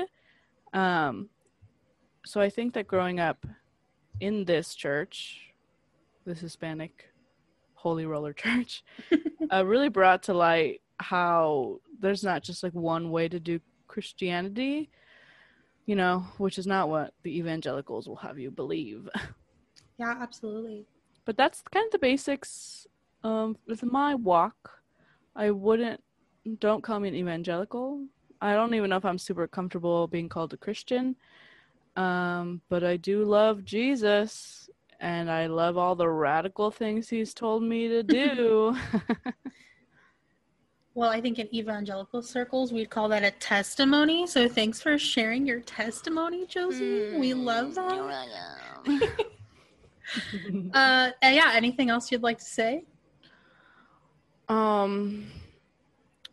Um, 0.74 1.30
so 2.26 2.42
I 2.42 2.50
think 2.50 2.74
that 2.74 2.88
growing 2.88 3.20
up 3.20 3.46
in 4.20 4.46
this 4.46 4.74
church, 4.74 5.54
this 6.26 6.40
Hispanic 6.40 7.12
Holy 7.76 8.08
Roller 8.08 8.34
Church, 8.44 8.84
uh, 9.54 9.64
really 9.64 9.90
brought 9.90 10.24
to 10.24 10.34
light 10.34 10.82
how 11.00 11.80
there's 12.00 12.24
not 12.24 12.44
just 12.44 12.64
like 12.64 12.74
one 12.74 13.12
way 13.12 13.28
to 13.28 13.40
do 13.40 13.60
Christianity, 13.88 14.90
you 15.86 15.96
know, 15.96 16.26
which 16.38 16.58
is 16.58 16.68
not 16.68 16.90
what 16.90 17.14
the 17.24 17.38
evangelicals 17.38 18.08
will 18.08 18.16
have 18.18 18.40
you 18.40 18.52
believe. 18.52 19.10
yeah, 19.98 20.16
absolutely. 20.20 20.86
But 21.26 21.38
that's 21.38 21.62
kind 21.72 21.86
of 21.86 21.92
the 21.92 22.00
basics 22.00 22.88
um, 23.24 23.58
with 23.68 23.84
my 23.84 24.16
walk. 24.16 24.82
I 25.36 25.52
wouldn't, 25.52 26.02
don't 26.60 26.84
call 26.84 27.00
me 27.00 27.10
an 27.10 27.16
evangelical. 27.16 28.06
I 28.42 28.54
don't 28.54 28.74
even 28.74 28.90
know 28.90 28.98
if 28.98 29.06
I'm 29.06 29.18
super 29.18 29.48
comfortable 29.48 30.08
being 30.08 30.30
called 30.30 30.54
a 30.54 30.58
Christian. 30.58 31.16
Um, 31.96 32.62
but 32.70 32.84
I 32.84 32.98
do 32.98 33.24
love 33.24 33.66
Jesus 33.66 34.70
and 35.00 35.30
I 35.30 35.48
love 35.48 35.78
all 35.78 35.96
the 35.96 36.10
radical 36.10 36.72
things 36.72 37.10
he's 37.10 37.34
told 37.34 37.64
me 37.64 37.88
to 37.88 38.04
do. 38.04 38.76
well, 40.98 41.12
I 41.12 41.22
think 41.22 41.38
in 41.38 41.48
evangelical 41.54 42.24
circles, 42.24 42.74
we'd 42.74 42.90
call 42.90 43.08
that 43.10 43.24
a 43.24 43.30
testimony. 43.30 44.26
So 44.26 44.50
thanks 44.50 44.82
for 44.82 44.98
sharing 44.98 45.46
your 45.46 45.60
testimony, 45.60 46.48
Josie. 46.48 47.12
Mm, 47.12 47.20
we 47.20 47.36
love 47.36 47.76
that. 47.76 47.92
uh, 50.74 51.12
yeah, 51.22 51.52
anything 51.54 51.92
else 51.92 52.12
you'd 52.12 52.24
like 52.24 52.40
to 52.40 52.46
say? 52.46 52.84
Um, 54.50 55.28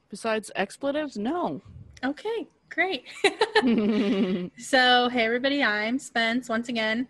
besides 0.09 0.51
expletives, 0.57 1.19
no. 1.19 1.61
Okay, 2.03 2.47
great. 2.71 3.05
so, 4.57 5.11
hey, 5.11 5.27
everybody, 5.27 5.63
I'm 5.63 5.99
Spence 5.99 6.49
once 6.49 6.71
again. 6.71 7.07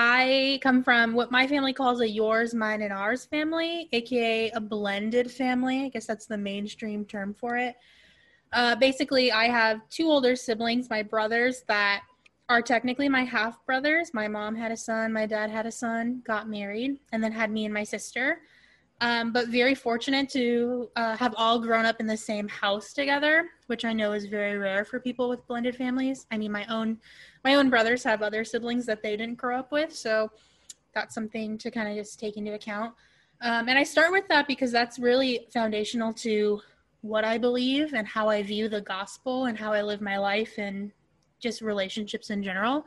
I 0.00 0.60
come 0.62 0.84
from 0.84 1.12
what 1.12 1.32
my 1.32 1.48
family 1.48 1.72
calls 1.72 2.00
a 2.00 2.08
yours, 2.08 2.54
mine, 2.54 2.82
and 2.82 2.92
ours 2.92 3.24
family, 3.24 3.88
aka 3.90 4.48
a 4.50 4.60
blended 4.60 5.28
family. 5.28 5.86
I 5.86 5.88
guess 5.88 6.06
that's 6.06 6.26
the 6.26 6.38
mainstream 6.38 7.04
term 7.04 7.34
for 7.34 7.56
it. 7.56 7.74
Uh, 8.52 8.76
basically, 8.76 9.32
I 9.32 9.46
have 9.46 9.80
two 9.90 10.06
older 10.06 10.36
siblings, 10.36 10.88
my 10.88 11.02
brothers, 11.02 11.64
that 11.66 12.04
are 12.48 12.62
technically 12.62 13.08
my 13.08 13.24
half 13.24 13.66
brothers. 13.66 14.14
My 14.14 14.28
mom 14.28 14.54
had 14.54 14.70
a 14.70 14.76
son, 14.76 15.12
my 15.12 15.26
dad 15.26 15.50
had 15.50 15.66
a 15.66 15.72
son, 15.72 16.22
got 16.24 16.48
married, 16.48 17.00
and 17.10 17.20
then 17.20 17.32
had 17.32 17.50
me 17.50 17.64
and 17.64 17.74
my 17.74 17.82
sister. 17.82 18.42
Um, 19.00 19.32
but 19.32 19.48
very 19.48 19.76
fortunate 19.76 20.28
to 20.30 20.90
uh, 20.96 21.16
have 21.16 21.32
all 21.36 21.60
grown 21.60 21.86
up 21.86 22.00
in 22.00 22.06
the 22.06 22.16
same 22.16 22.48
house 22.48 22.92
together, 22.92 23.48
which 23.68 23.84
I 23.84 23.92
know 23.92 24.12
is 24.12 24.26
very 24.26 24.58
rare 24.58 24.84
for 24.84 24.98
people 24.98 25.28
with 25.28 25.46
blended 25.46 25.76
families. 25.76 26.26
I 26.32 26.38
mean, 26.38 26.50
my 26.50 26.66
own 26.66 26.98
my 27.44 27.54
own 27.54 27.70
brothers 27.70 28.02
have 28.02 28.22
other 28.22 28.44
siblings 28.44 28.86
that 28.86 29.02
they 29.02 29.16
didn't 29.16 29.36
grow 29.36 29.56
up 29.56 29.70
with, 29.70 29.94
so 29.94 30.32
that's 30.94 31.14
something 31.14 31.56
to 31.58 31.70
kind 31.70 31.88
of 31.88 31.94
just 31.94 32.18
take 32.18 32.36
into 32.36 32.54
account. 32.54 32.92
Um, 33.40 33.68
and 33.68 33.78
I 33.78 33.84
start 33.84 34.10
with 34.10 34.26
that 34.28 34.48
because 34.48 34.72
that's 34.72 34.98
really 34.98 35.46
foundational 35.52 36.12
to 36.14 36.60
what 37.02 37.24
I 37.24 37.38
believe 37.38 37.92
and 37.94 38.06
how 38.06 38.28
I 38.28 38.42
view 38.42 38.68
the 38.68 38.80
gospel 38.80 39.44
and 39.44 39.56
how 39.56 39.72
I 39.72 39.82
live 39.82 40.00
my 40.00 40.18
life 40.18 40.54
and 40.58 40.90
just 41.38 41.60
relationships 41.60 42.30
in 42.30 42.42
general 42.42 42.84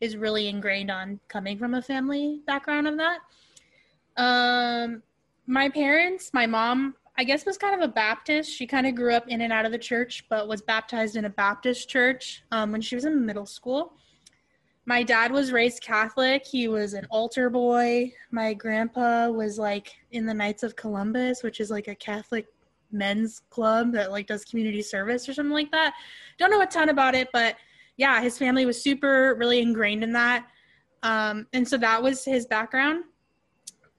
is 0.00 0.18
really 0.18 0.48
ingrained 0.48 0.90
on 0.90 1.18
coming 1.28 1.56
from 1.56 1.74
a 1.74 1.80
family 1.80 2.40
background 2.46 2.86
of 2.86 2.98
that. 2.98 3.20
Um, 4.16 5.02
my 5.46 5.68
parents, 5.68 6.30
my 6.32 6.46
mom, 6.46 6.94
I 7.16 7.24
guess 7.24 7.46
was 7.46 7.58
kind 7.58 7.74
of 7.80 7.88
a 7.88 7.92
Baptist. 7.92 8.50
She 8.50 8.66
kind 8.66 8.86
of 8.86 8.94
grew 8.94 9.14
up 9.14 9.28
in 9.28 9.42
and 9.42 9.52
out 9.52 9.66
of 9.66 9.72
the 9.72 9.78
church, 9.78 10.24
but 10.28 10.48
was 10.48 10.62
baptized 10.62 11.16
in 11.16 11.26
a 11.26 11.30
Baptist 11.30 11.88
church 11.88 12.42
um, 12.50 12.72
when 12.72 12.80
she 12.80 12.94
was 12.94 13.04
in 13.04 13.24
middle 13.24 13.46
school. 13.46 13.94
My 14.86 15.02
dad 15.02 15.32
was 15.32 15.52
raised 15.52 15.82
Catholic. 15.82 16.44
He 16.44 16.68
was 16.68 16.92
an 16.92 17.06
altar 17.10 17.48
boy. 17.48 18.12
My 18.30 18.52
grandpa 18.52 19.28
was 19.30 19.58
like 19.58 19.94
in 20.10 20.26
the 20.26 20.34
Knights 20.34 20.62
of 20.62 20.76
Columbus, 20.76 21.42
which 21.42 21.60
is 21.60 21.70
like 21.70 21.88
a 21.88 21.94
Catholic 21.94 22.46
men's 22.90 23.42
club 23.50 23.92
that 23.92 24.10
like 24.10 24.26
does 24.26 24.44
community 24.44 24.82
service 24.82 25.28
or 25.28 25.34
something 25.34 25.52
like 25.52 25.70
that. 25.70 25.94
Don't 26.38 26.50
know 26.50 26.60
a 26.60 26.66
ton 26.66 26.88
about 26.88 27.14
it, 27.14 27.28
but 27.32 27.56
yeah, 27.96 28.20
his 28.20 28.36
family 28.36 28.66
was 28.66 28.82
super 28.82 29.36
really 29.38 29.60
ingrained 29.60 30.02
in 30.02 30.12
that. 30.12 30.46
Um, 31.02 31.46
and 31.52 31.66
so 31.66 31.78
that 31.78 32.02
was 32.02 32.24
his 32.24 32.46
background. 32.46 33.04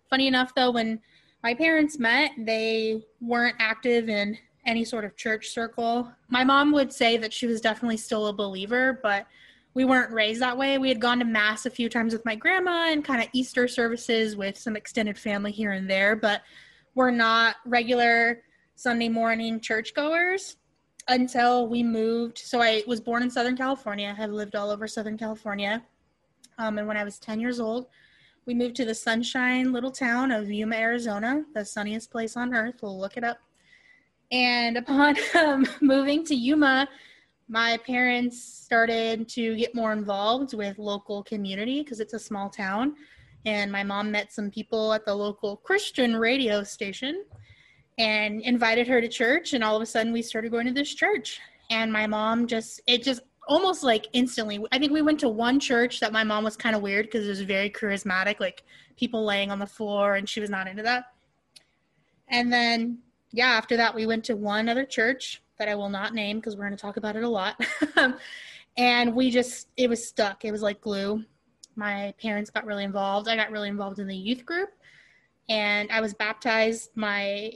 Funny 0.10 0.28
enough, 0.28 0.54
though, 0.56 0.72
when 0.72 1.00
my 1.46 1.54
parents 1.54 2.00
met, 2.00 2.32
they 2.40 3.06
weren't 3.22 3.56
active 3.60 4.10
in 4.10 4.36
any 4.66 4.84
sort 4.84 5.06
of 5.06 5.16
church 5.16 5.50
circle. 5.50 6.12
My 6.28 6.44
mom 6.44 6.72
would 6.72 6.92
say 6.92 7.18
that 7.18 7.32
she 7.32 7.46
was 7.46 7.62
definitely 7.62 7.98
still 7.98 8.26
a 8.26 8.34
believer, 8.34 9.00
but 9.04 9.28
we 9.76 9.86
weren't 9.86 10.12
raised 10.12 10.42
that 10.42 10.58
way. 10.58 10.80
We 10.80 10.90
had 10.90 11.00
gone 11.00 11.20
to 11.20 11.26
mass 11.26 11.68
a 11.68 11.70
few 11.70 11.88
times 11.88 12.14
with 12.14 12.26
my 12.26 12.36
grandma 12.36 12.88
and 12.90 13.06
kind 13.06 13.22
of 13.22 13.30
Easter 13.32 13.68
services 13.68 14.36
with 14.36 14.58
some 14.58 14.76
extended 14.76 15.20
family 15.20 15.52
here 15.52 15.74
and 15.74 15.88
there, 15.88 16.16
but 16.16 16.42
we're 16.96 17.12
not 17.12 17.58
regular 17.64 18.42
Sunday 18.74 19.08
morning 19.08 19.60
churchgoers 19.60 20.58
until 21.10 21.68
we 21.68 21.84
moved. 21.84 22.40
So 22.40 22.60
I 22.60 22.82
was 22.88 23.00
born 23.00 23.22
in 23.22 23.30
Southern 23.30 23.56
California, 23.56 24.10
I 24.10 24.20
have 24.20 24.32
lived 24.32 24.56
all 24.56 24.72
over 24.72 24.88
Southern 24.88 25.16
California. 25.16 25.84
Um, 26.58 26.80
and 26.80 26.88
when 26.88 26.98
I 26.98 27.04
was 27.04 27.20
10 27.20 27.40
years 27.40 27.60
old, 27.60 27.86
we 28.46 28.54
moved 28.54 28.76
to 28.76 28.86
the 28.86 28.94
sunshine 28.94 29.74
little 29.74 29.92
town 29.92 30.32
of 30.32 30.52
Yuma, 30.52 30.76
Arizona, 30.76 31.44
the 31.54 31.66
sunniest 31.66 32.12
place 32.12 32.38
on 32.38 32.54
earth. 32.54 32.76
We'll 32.82 33.00
look 33.00 33.18
it 33.18 33.24
up. 33.24 33.38
And 34.32 34.78
upon 34.78 35.16
um, 35.36 35.66
moving 35.82 36.24
to 36.26 36.36
Yuma, 36.36 36.88
my 37.48 37.78
parents 37.86 38.42
started 38.42 39.28
to 39.30 39.56
get 39.56 39.76
more 39.76 39.94
involved 39.94 40.54
with 40.54 40.78
local 40.78 41.24
community 41.24 41.82
because 41.82 42.00
it's 42.00 42.14
a 42.14 42.20
small 42.20 42.50
town. 42.50 42.96
And 43.46 43.72
my 43.72 43.84
mom 43.84 44.12
met 44.12 44.32
some 44.32 44.50
people 44.50 44.94
at 44.94 45.06
the 45.06 45.14
local 45.14 45.58
Christian 45.58 46.16
radio 46.16 46.64
station 46.64 47.26
and 47.98 48.42
invited 48.42 48.88
her 48.88 49.00
to 49.00 49.08
church. 49.08 49.54
And 49.54 49.64
all 49.64 49.76
of 49.76 49.82
a 49.82 49.86
sudden, 49.86 50.12
we 50.12 50.22
started 50.22 50.52
going 50.52 50.66
to 50.68 50.74
this 50.74 50.94
church. 50.94 51.40
And 51.72 51.92
my 51.92 52.06
mom 52.08 52.48
just, 52.48 52.82
it 52.88 53.04
just 53.04 53.22
almost 53.48 53.84
like 53.84 54.08
instantly. 54.14 54.64
I 54.72 54.80
think 54.80 54.92
we 54.92 55.02
went 55.02 55.20
to 55.22 55.30
one 55.30 55.60
church 55.60 56.00
that 56.00 56.14
my 56.14 56.24
mom 56.24 56.44
was 56.44 56.58
kind 56.58 56.76
of 56.76 56.82
weird 56.82 57.06
because 57.06 57.26
it 57.26 57.30
was 57.30 57.42
very 57.42 57.70
charismatic, 57.70 58.40
like 58.40 58.64
people 58.98 59.26
laying 59.26 59.52
on 59.52 59.60
the 59.60 59.68
floor, 59.68 60.16
and 60.16 60.28
she 60.28 60.40
was 60.40 60.50
not 60.50 60.68
into 60.68 60.84
that. 60.84 61.06
And 62.28 62.52
then, 62.52 63.00
yeah, 63.32 63.50
after 63.50 63.78
that, 63.78 63.94
we 63.94 64.06
went 64.06 64.24
to 64.26 64.36
one 64.36 64.68
other 64.70 64.86
church 64.86 65.42
that 65.58 65.70
I 65.70 65.76
will 65.76 65.90
not 65.90 66.14
name 66.14 66.38
because 66.38 66.56
we're 66.56 66.66
going 66.66 66.78
to 66.78 66.82
talk 66.82 66.98
about 66.98 67.16
it 67.16 67.24
a 67.24 67.30
lot. 67.30 67.60
and 68.78 69.16
we 69.16 69.30
just, 69.32 69.70
it 69.78 69.90
was 69.90 70.06
stuck. 70.06 70.44
It 70.44 70.52
was 70.52 70.62
like 70.62 70.82
glue. 70.82 71.24
My 71.76 72.14
parents 72.22 72.50
got 72.50 72.66
really 72.66 72.84
involved. 72.84 73.28
I 73.28 73.36
got 73.36 73.52
really 73.52 73.70
involved 73.70 74.00
in 74.00 74.08
the 74.08 74.16
youth 74.16 74.46
group. 74.46 74.70
And 75.48 75.92
I 75.92 76.02
was 76.02 76.14
baptized 76.14 76.92
my 76.96 77.52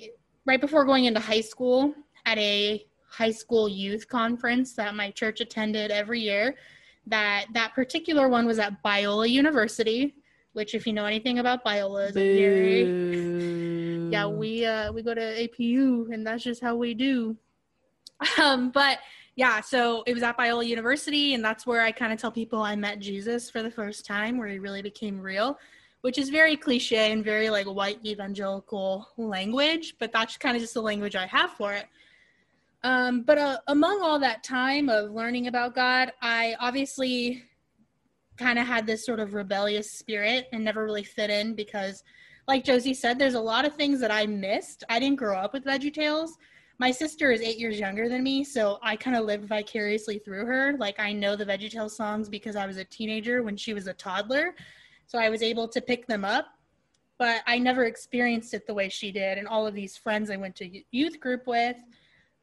right 0.46 0.62
before 0.62 0.86
going 0.86 1.05
into 1.05 1.19
high 1.19 1.41
school 1.41 1.93
at 2.25 2.38
a 2.38 2.86
high 3.10 3.32
school 3.32 3.68
youth 3.68 4.08
conference 4.08 4.74
that 4.74 4.96
my 4.96 5.12
church 5.12 5.42
attended 5.42 5.92
every 5.92 6.22
year. 6.22 6.56
That 7.08 7.46
that 7.54 7.74
particular 7.74 8.30
one 8.30 8.46
was 8.46 8.60
at 8.60 8.84
Biola 8.84 9.30
University, 9.30 10.16
which 10.54 10.75
if 10.75 10.86
you 10.86 10.94
know 10.94 11.06
anything 11.06 11.39
about 11.39 11.66
Biola 11.66 12.10
is 12.10 12.13
very 12.13 14.10
yeah 14.12 14.25
we 14.25 14.66
uh, 14.66 14.92
we 14.92 15.01
go 15.01 15.13
to 15.13 15.48
APU 15.48 16.13
and 16.13 16.25
that's 16.25 16.44
just 16.44 16.62
how 16.62 16.75
we 16.75 16.94
do. 16.94 17.36
Um, 18.38 18.70
but 18.72 19.00
yeah, 19.39 19.62
so 19.62 20.04
it 20.06 20.13
was 20.13 20.24
at 20.24 20.38
Biola 20.38 20.68
University, 20.68 21.34
and 21.34 21.42
that's 21.42 21.66
where 21.66 21.82
I 21.82 21.94
kind 21.94 22.12
of 22.12 22.20
tell 22.20 22.30
people 22.30 22.62
I 22.62 22.75
met 22.75 23.00
Jesus 23.00 23.50
for 23.50 23.63
the 23.63 23.72
first 23.72 24.06
time, 24.06 24.38
where 24.38 24.50
he 24.50 24.60
really 24.60 24.82
became 24.82 25.18
real, 25.18 25.58
which 26.01 26.18
is 26.18 26.28
very 26.28 26.58
cliche 26.58 27.13
and 27.13 27.24
very 27.24 27.50
like 27.50 27.66
white 27.66 28.00
evangelical 28.06 29.08
language, 29.16 29.96
but 29.98 30.12
that's 30.12 30.36
kind 30.36 30.58
of 30.58 30.62
just 30.62 30.74
the 30.74 30.82
language 30.82 31.16
I 31.16 31.25
have 31.28 31.51
for 31.51 31.72
it. 31.72 31.86
Um, 32.83 33.24
but 33.24 33.38
uh, 33.38 33.57
among 33.67 34.01
all 34.01 34.19
that 34.19 34.43
time 34.43 34.89
of 34.89 35.12
learning 35.12 35.48
about 35.48 35.75
God, 35.75 36.13
I 36.21 36.55
obviously 36.59 37.43
kind 38.38 38.57
of 38.57 38.65
had 38.65 38.86
this 38.86 39.05
sort 39.05 39.19
of 39.19 39.33
rebellious 39.33 39.91
spirit 39.91 40.48
and 40.53 40.63
never 40.63 40.86
really 40.86 41.03
fit 41.03 41.29
in 41.29 41.55
because 41.55 42.03
like 42.48 42.63
Josie 42.63 42.95
said, 42.95 43.19
there's 43.19 43.36
a 43.36 43.39
lot 43.39 43.63
of 43.63 43.75
things 43.75 44.00
that 44.00 44.09
I 44.09 44.25
missed. 44.25 44.83
I 44.89 45.00
didn't 45.00 45.17
grow 45.17 45.38
up 45.38 45.53
with 45.53 45.65
VeggieTales. 45.65 46.29
My 46.79 46.89
sister 46.89 47.31
is 47.31 47.41
eight 47.41 47.59
years 47.59 47.79
younger 47.79 48.09
than 48.09 48.24
me, 48.24 48.43
so 48.43 48.79
I 48.81 48.95
kind 48.95 49.15
of 49.15 49.25
lived 49.25 49.45
vicariously 49.45 50.17
through 50.17 50.45
her. 50.45 50.75
Like 50.79 51.00
I 51.00 51.12
know 51.12 51.36
the 51.36 51.45
Veggie 51.45 51.91
songs 51.91 52.27
because 52.27 52.55
I 52.55 52.65
was 52.65 52.77
a 52.77 52.86
teenager 52.86 53.43
when 53.43 53.55
she 53.55 53.74
was 53.74 53.86
a 53.86 53.93
toddler, 53.93 54.55
so 55.05 55.19
I 55.19 55.29
was 55.29 55.43
able 55.43 55.67
to 55.67 55.81
pick 55.81 56.07
them 56.07 56.25
up. 56.25 56.48
But 57.19 57.41
I 57.45 57.59
never 57.59 57.83
experienced 57.83 58.53
it 58.53 58.65
the 58.65 58.74
way 58.74 58.89
she 58.89 59.12
did, 59.12 59.38
and 59.38 59.48
all 59.48 59.67
of 59.67 59.75
these 59.75 59.98
friends 59.98 60.31
I 60.31 60.38
went 60.38 60.55
to 60.55 60.83
youth 60.91 61.19
group 61.19 61.45
with, 61.45 61.75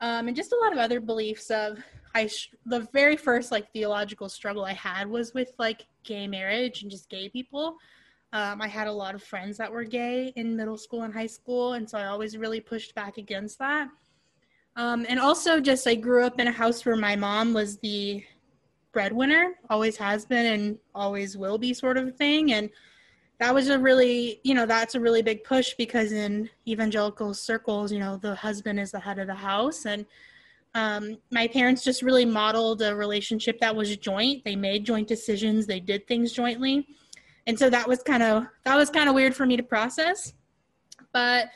um, 0.01 0.29
and 0.29 0.37
just 0.37 0.53
a 0.53 0.57
lot 0.57 0.73
of 0.73 0.79
other 0.79 1.01
beliefs 1.01 1.51
of 1.51 1.79
I 2.15 2.31
the 2.65 2.89
very 2.93 3.17
first 3.17 3.53
like 3.53 3.71
theological 3.73 4.29
struggle 4.29 4.65
I 4.65 4.73
had 4.73 5.07
was 5.07 5.35
with 5.35 5.53
like 5.59 5.87
gay 6.03 6.27
marriage 6.27 6.83
and 6.83 6.91
just 6.91 7.11
gay 7.11 7.29
people. 7.29 7.77
Um, 8.33 8.61
I 8.61 8.69
had 8.69 8.89
a 8.89 8.93
lot 8.93 9.15
of 9.15 9.23
friends 9.23 9.57
that 9.59 9.71
were 9.71 9.85
gay 9.85 10.33
in 10.37 10.57
middle 10.57 10.79
school 10.79 11.03
and 11.03 11.13
high 11.13 11.27
school, 11.27 11.75
and 11.75 11.89
so 11.89 11.99
I 11.99 12.07
always 12.07 12.37
really 12.37 12.61
pushed 12.61 12.95
back 12.95 13.19
against 13.19 13.59
that. 13.59 13.89
Um, 14.77 15.07
and 15.09 15.19
also, 15.19 15.61
just 15.61 15.87
I 15.87 15.95
grew 15.95 16.25
up 16.25 16.39
in 16.39 16.49
a 16.49 16.53
house 16.53 16.85
where 16.85 16.97
my 16.97 17.17
mom 17.17 17.55
was 17.55 17.79
the 17.79 18.25
breadwinner, 18.93 19.55
always 19.71 19.97
has 19.97 20.27
been, 20.27 20.47
and 20.47 20.79
always 20.95 21.37
will 21.37 21.59
be, 21.59 21.73
sort 21.73 21.97
of 21.97 22.17
thing. 22.17 22.53
And 22.53 22.69
that 23.39 23.55
was 23.55 23.69
a 23.69 23.79
really, 23.79 24.41
you 24.45 24.55
know, 24.55 24.67
that's 24.67 24.95
a 24.95 25.01
really 25.01 25.23
big 25.23 25.45
push 25.45 25.75
because 25.75 26.13
in 26.13 26.49
evangelical 26.67 27.35
circles, 27.35 27.93
you 27.93 27.99
know, 27.99 28.17
the 28.17 28.35
husband 28.35 28.81
is 28.81 28.91
the 28.91 29.01
head 29.01 29.19
of 29.19 29.27
the 29.27 29.35
house, 29.35 29.85
and 29.85 30.07
um, 30.75 31.17
my 31.31 31.47
parents 31.47 31.83
just 31.83 32.03
really 32.03 32.25
modeled 32.25 32.83
a 32.83 32.95
relationship 32.95 33.59
that 33.61 33.75
was 33.75 33.97
joint. 33.97 34.45
They 34.45 34.57
made 34.57 34.85
joint 34.85 35.09
decisions. 35.09 35.67
They 35.67 35.81
did 35.81 36.07
things 36.07 36.33
jointly 36.33 36.87
and 37.47 37.59
so 37.59 37.71
that 37.71 37.87
was 37.87 38.03
kind 38.03 38.23
of 38.23 38.47
that 38.65 38.77
was 38.77 38.91
kind 38.91 39.09
of 39.09 39.15
weird 39.15 39.35
for 39.35 39.47
me 39.47 39.57
to 39.57 39.63
process 39.63 40.33
but 41.13 41.49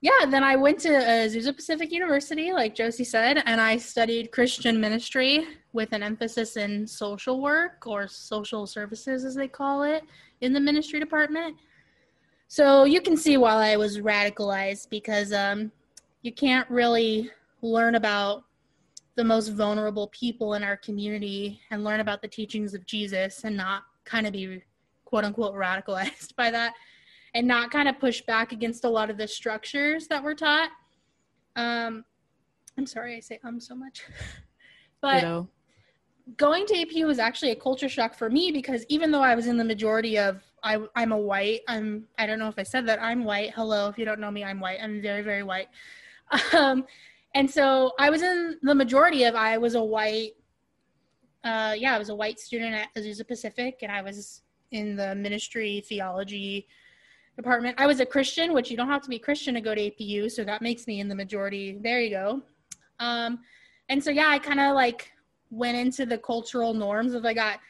yeah 0.00 0.26
then 0.28 0.42
i 0.42 0.56
went 0.56 0.78
to 0.78 0.88
azusa 0.88 1.54
pacific 1.54 1.90
university 1.90 2.52
like 2.52 2.74
josie 2.74 3.04
said 3.04 3.42
and 3.46 3.60
i 3.60 3.76
studied 3.76 4.30
christian 4.30 4.80
ministry 4.80 5.46
with 5.72 5.92
an 5.92 6.02
emphasis 6.02 6.56
in 6.56 6.86
social 6.86 7.40
work 7.40 7.86
or 7.86 8.08
social 8.08 8.66
services 8.66 9.24
as 9.24 9.34
they 9.34 9.48
call 9.48 9.82
it 9.82 10.02
in 10.40 10.52
the 10.52 10.60
ministry 10.60 11.00
department 11.00 11.56
so 12.48 12.84
you 12.84 13.00
can 13.00 13.16
see 13.16 13.36
why 13.36 13.72
i 13.72 13.76
was 13.76 13.98
radicalized 13.98 14.88
because 14.90 15.32
um, 15.32 15.70
you 16.22 16.32
can't 16.32 16.68
really 16.70 17.30
learn 17.62 17.94
about 17.94 18.44
the 19.16 19.24
most 19.24 19.48
vulnerable 19.48 20.06
people 20.08 20.54
in 20.54 20.62
our 20.62 20.76
community 20.76 21.60
and 21.70 21.82
learn 21.82 22.00
about 22.00 22.22
the 22.22 22.28
teachings 22.28 22.74
of 22.74 22.86
jesus 22.86 23.44
and 23.44 23.56
not 23.56 23.82
kind 24.04 24.26
of 24.26 24.32
be 24.32 24.62
quote 25.04 25.24
unquote 25.24 25.54
radicalized 25.54 26.34
by 26.36 26.50
that 26.50 26.74
and 27.34 27.46
not 27.46 27.70
kind 27.70 27.88
of 27.88 27.98
push 27.98 28.20
back 28.22 28.52
against 28.52 28.84
a 28.84 28.88
lot 28.88 29.10
of 29.10 29.16
the 29.16 29.28
structures 29.28 30.06
that 30.08 30.22
were 30.22 30.34
taught. 30.34 30.70
Um, 31.56 32.04
I'm 32.76 32.86
sorry 32.86 33.16
I 33.16 33.20
say 33.20 33.38
um 33.44 33.60
so 33.60 33.74
much, 33.74 34.02
but 35.00 35.16
you 35.16 35.22
know. 35.22 35.48
Going 36.36 36.66
to 36.66 36.74
APU 36.74 37.06
was 37.06 37.18
actually 37.18 37.52
a 37.52 37.56
culture 37.56 37.88
shock 37.88 38.14
for 38.14 38.28
me 38.28 38.52
because 38.52 38.84
even 38.88 39.10
though 39.10 39.22
I 39.22 39.34
was 39.34 39.46
in 39.46 39.56
the 39.56 39.64
majority 39.64 40.18
of 40.18 40.42
I, 40.62 40.78
I'm 40.96 41.12
a 41.12 41.16
white. 41.16 41.60
I'm 41.68 42.04
I 42.18 42.26
don't 42.26 42.38
know 42.38 42.48
if 42.48 42.58
I 42.58 42.62
said 42.62 42.86
that 42.86 43.00
I'm 43.00 43.24
white. 43.24 43.52
Hello, 43.54 43.88
if 43.88 43.98
you 43.98 44.04
don't 44.04 44.20
know 44.20 44.30
me, 44.30 44.44
I'm 44.44 44.60
white. 44.60 44.78
I'm 44.82 45.00
very 45.00 45.22
very 45.22 45.42
white. 45.42 45.68
Um, 46.52 46.84
and 47.34 47.50
so 47.50 47.92
I 47.98 48.10
was 48.10 48.20
in 48.20 48.58
the 48.62 48.74
majority 48.74 49.24
of 49.24 49.34
I 49.34 49.56
was 49.56 49.74
a 49.74 49.82
white. 49.82 50.32
Uh, 51.42 51.74
yeah, 51.76 51.94
I 51.94 51.98
was 51.98 52.10
a 52.10 52.14
white 52.14 52.38
student 52.38 52.74
at 52.74 52.94
Azusa 52.96 53.26
Pacific, 53.26 53.78
and 53.82 53.90
I 53.90 54.02
was 54.02 54.42
in 54.70 54.94
the 54.96 55.14
ministry 55.14 55.82
theology 55.88 56.66
department. 57.36 57.76
I 57.78 57.86
was 57.86 58.00
a 58.00 58.06
Christian, 58.06 58.52
which 58.52 58.70
you 58.70 58.76
don't 58.76 58.88
have 58.88 59.02
to 59.02 59.08
be 59.08 59.18
Christian 59.18 59.54
to 59.54 59.62
go 59.62 59.74
to 59.74 59.80
APU, 59.80 60.30
so 60.30 60.44
that 60.44 60.60
makes 60.60 60.86
me 60.86 61.00
in 61.00 61.08
the 61.08 61.14
majority. 61.14 61.78
There 61.80 62.00
you 62.00 62.10
go. 62.10 62.42
Um, 62.98 63.38
and 63.88 64.02
so 64.02 64.10
yeah, 64.10 64.28
I 64.28 64.38
kind 64.38 64.60
of 64.60 64.74
like 64.74 65.12
went 65.50 65.76
into 65.76 66.06
the 66.06 66.18
cultural 66.18 66.74
norms 66.74 67.14
of 67.14 67.24
I 67.24 67.34
got 67.34 67.60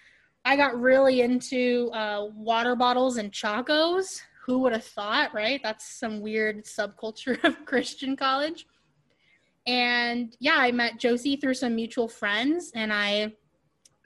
I 0.45 0.57
got 0.57 0.81
really 0.81 1.21
into 1.21 1.91
uh, 1.93 2.27
water 2.35 2.75
bottles 2.75 3.19
and 3.19 3.33
chacos. 3.33 4.23
Who 4.47 4.61
would 4.61 4.73
have 4.73 4.85
thought, 4.85 5.35
right? 5.35 5.61
That's 5.63 5.99
some 5.99 6.21
weird 6.21 6.65
subculture 6.65 7.43
of 7.45 7.65
Christian 7.67 8.17
college. 8.17 8.67
And 9.67 10.35
yeah, 10.41 10.57
I 10.57 10.73
met 10.73 10.99
Josie 10.99 11.37
through 11.37 11.55
some 11.55 11.75
mutual 11.75 12.09
friends, 12.09 12.73
and 12.75 12.91
I 12.91 13.35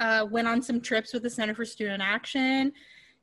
uh, 0.01 0.27
went 0.29 0.49
on 0.49 0.61
some 0.61 0.81
trips 0.81 1.15
with 1.15 1.23
the 1.23 1.31
Center 1.31 1.55
for 1.55 1.65
Student 1.65 2.03
Action, 2.03 2.73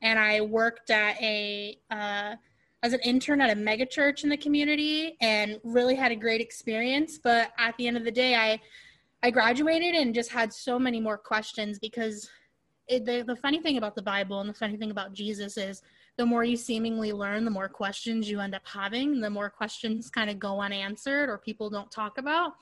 and 0.01 0.17
I 0.17 0.39
worked 0.39 0.89
at 0.89 1.21
a 1.21 1.77
uh, 1.91 2.35
as 2.81 2.93
an 2.93 3.01
intern 3.01 3.41
at 3.41 3.49
a 3.49 3.59
megachurch 3.59 4.23
in 4.23 4.29
the 4.29 4.37
community, 4.37 5.17
and 5.19 5.59
really 5.65 5.95
had 5.95 6.13
a 6.13 6.15
great 6.15 6.39
experience. 6.39 7.19
But 7.21 7.51
at 7.57 7.75
the 7.75 7.87
end 7.87 7.97
of 7.97 8.05
the 8.05 8.11
day, 8.11 8.35
I 8.35 8.61
I 9.21 9.31
graduated 9.31 9.95
and 9.95 10.15
just 10.15 10.31
had 10.31 10.53
so 10.53 10.79
many 10.79 10.99
more 10.99 11.17
questions 11.17 11.79
because 11.79 12.29
it, 12.87 13.05
the 13.05 13.23
the 13.25 13.35
funny 13.35 13.61
thing 13.61 13.77
about 13.77 13.95
the 13.95 14.01
Bible 14.01 14.39
and 14.39 14.49
the 14.49 14.53
funny 14.53 14.77
thing 14.77 14.91
about 14.91 15.13
Jesus 15.13 15.57
is 15.57 15.81
the 16.17 16.25
more 16.25 16.43
you 16.43 16.57
seemingly 16.57 17.13
learn, 17.13 17.45
the 17.45 17.51
more 17.51 17.69
questions 17.69 18.29
you 18.29 18.39
end 18.39 18.55
up 18.55 18.67
having, 18.67 19.21
the 19.21 19.29
more 19.29 19.49
questions 19.49 20.09
kind 20.09 20.29
of 20.29 20.39
go 20.39 20.59
unanswered 20.59 21.29
or 21.29 21.37
people 21.37 21.69
don't 21.69 21.91
talk 21.91 22.17
about. 22.17 22.53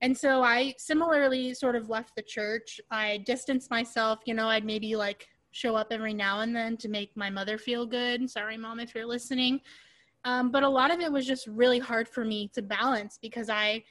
And 0.00 0.16
so 0.16 0.42
I 0.42 0.74
similarly 0.78 1.54
sort 1.54 1.76
of 1.76 1.88
left 1.88 2.14
the 2.14 2.22
church. 2.22 2.80
I 2.90 3.22
distanced 3.24 3.70
myself, 3.70 4.20
you 4.26 4.34
know, 4.34 4.48
I'd 4.48 4.64
maybe 4.64 4.96
like 4.96 5.28
show 5.52 5.76
up 5.76 5.88
every 5.90 6.12
now 6.12 6.40
and 6.40 6.54
then 6.54 6.76
to 6.78 6.88
make 6.88 7.16
my 7.16 7.30
mother 7.30 7.58
feel 7.58 7.86
good. 7.86 8.28
Sorry, 8.28 8.56
mom, 8.56 8.80
if 8.80 8.94
you're 8.94 9.06
listening. 9.06 9.60
Um, 10.24 10.50
but 10.50 10.62
a 10.62 10.68
lot 10.68 10.92
of 10.92 11.00
it 11.00 11.10
was 11.10 11.26
just 11.26 11.46
really 11.46 11.78
hard 11.78 12.08
for 12.08 12.24
me 12.24 12.48
to 12.54 12.62
balance 12.62 13.18
because 13.20 13.48
I 13.48 13.84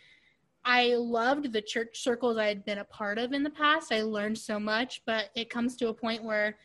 I 0.65 0.95
loved 0.95 1.51
the 1.51 1.61
church 1.61 2.01
circles 2.01 2.37
I 2.37 2.47
had 2.47 2.63
been 2.63 2.79
a 2.79 2.85
part 2.85 3.17
of 3.17 3.33
in 3.33 3.43
the 3.43 3.49
past. 3.49 3.91
I 3.91 4.01
learned 4.01 4.37
so 4.37 4.59
much, 4.59 5.01
but 5.05 5.29
it 5.35 5.49
comes 5.49 5.75
to 5.77 5.89
a 5.89 5.93
point 5.93 6.23
where 6.23 6.57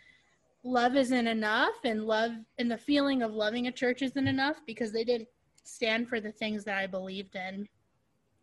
love 0.63 0.97
isn't 0.97 1.27
enough 1.27 1.75
and 1.85 2.05
love 2.05 2.33
and 2.59 2.71
the 2.71 2.79
feeling 2.79 3.23
of 3.23 3.33
loving 3.33 3.67
a 3.67 3.73
church 3.73 4.03
isn't 4.03 4.29
enough 4.29 4.57
because 4.67 4.93
they 4.93 5.05
didn't 5.05 5.29
stand 5.65 6.09
for 6.09 6.21
the 6.21 6.33
things 6.33 6.65
that 6.65 6.79
I 6.79 6.87
believed 6.87 7.35
in. 7.37 7.69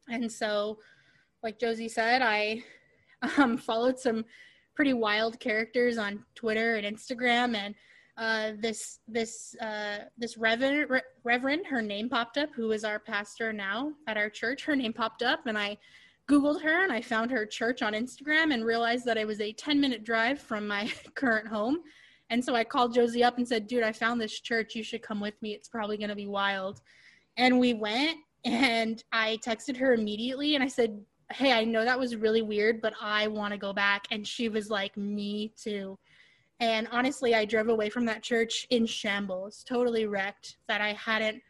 And 0.10 0.32
so 0.32 0.78
like 1.46 1.60
Josie 1.60 1.88
said, 1.88 2.22
I 2.24 2.63
um, 3.38 3.56
followed 3.56 4.00
some 4.00 4.26
pretty 4.76 4.94
wild 4.94 5.39
characters 5.39 5.98
on 5.98 6.26
Twitter 6.34 6.76
and 6.76 6.98
Instagram, 6.98 7.56
and 7.56 7.76
uh, 8.17 8.51
this 8.60 8.99
this 9.08 9.56
uh, 9.62 10.06
this 10.17 10.38
reverend, 10.38 10.89
re- 10.89 11.01
reverend, 11.23 11.65
her 11.67 11.82
name 11.82 12.10
popped 12.10 12.38
up, 12.38 12.49
who 12.56 12.71
is 12.71 12.84
our 12.84 12.99
pastor 12.99 13.51
now 13.51 13.91
at 14.08 14.17
our 14.17 14.30
church. 14.30 14.65
Her 14.65 14.75
name 14.75 14.93
popped 14.93 15.21
up, 15.21 15.47
and 15.47 15.58
I 15.58 15.78
Googled 16.28 16.62
her 16.63 16.84
and 16.84 16.91
I 16.91 17.01
found 17.01 17.30
her 17.32 17.45
church 17.45 17.82
on 17.82 17.93
Instagram 17.93 18.54
and 18.54 18.65
realized 18.65 19.06
that 19.06 19.17
it 19.17 19.28
was 19.28 19.41
a 19.41 19.54
10 19.54 19.80
minute 19.80 20.04
drive 20.04 20.39
from 20.39 20.67
my 20.67 20.91
current 21.15 21.47
home. 21.47 21.80
And 22.32 22.43
so 22.43 22.56
I 22.56 22.63
called 22.63 22.95
Josie 22.95 23.23
up 23.23 23.38
and 23.38 23.47
said, 23.47 23.67
dude, 23.67 23.84
I 23.84 23.91
found 23.91 24.19
this 24.19 24.39
church. 24.39 24.73
You 24.73 24.84
should 24.84 25.04
come 25.04 25.21
with 25.21 25.39
me. 25.43 25.51
It's 25.54 25.69
probably 25.69 25.97
going 25.97 26.10
to 26.10 26.15
be 26.15 26.25
wild. 26.25 26.82
And 27.38 27.60
we 27.60 27.75
went 27.75 28.17
and 28.43 29.04
I 29.12 29.38
texted 29.45 29.78
her 29.78 29.93
immediately 29.93 30.56
and 30.56 30.63
I 30.63 30.67
said, 30.67 30.99
hey, 31.32 31.51
I 31.51 31.63
know 31.63 31.86
that 31.86 31.99
was 31.99 32.15
really 32.15 32.41
weird, 32.41 32.82
but 32.82 32.93
I 32.99 33.28
want 33.28 33.51
to 33.51 33.60
go 33.60 33.73
back. 33.73 34.06
And 34.10 34.25
she 34.25 34.49
was 34.49 34.69
like, 34.69 34.97
me 34.97 35.54
too. 35.56 35.97
And 36.60 36.88
honestly, 36.91 37.36
I 37.36 37.46
drove 37.46 37.68
away 37.68 37.89
from 37.89 38.06
that 38.06 38.24
church 38.24 38.65
in 38.70 38.86
shambles, 38.86 39.63
totally 39.68 40.06
wrecked, 40.06 40.58
that 40.68 40.82
I 40.82 40.94
hadn't 40.94 41.41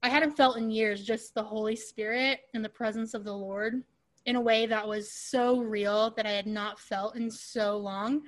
I 0.00 0.08
hadn't 0.08 0.36
felt 0.36 0.56
in 0.56 0.70
years 0.70 1.04
just 1.04 1.34
the 1.34 1.42
Holy 1.42 1.74
Spirit 1.74 2.42
and 2.54 2.64
the 2.64 2.68
presence 2.68 3.14
of 3.14 3.24
the 3.24 3.32
Lord 3.32 3.82
in 4.26 4.36
a 4.36 4.40
way 4.40 4.66
that 4.66 4.86
was 4.86 5.10
so 5.10 5.58
real 5.58 6.12
that 6.16 6.24
I 6.26 6.30
had 6.30 6.46
not 6.46 6.78
felt 6.78 7.16
in 7.16 7.30
so 7.30 7.76
long. 7.78 8.22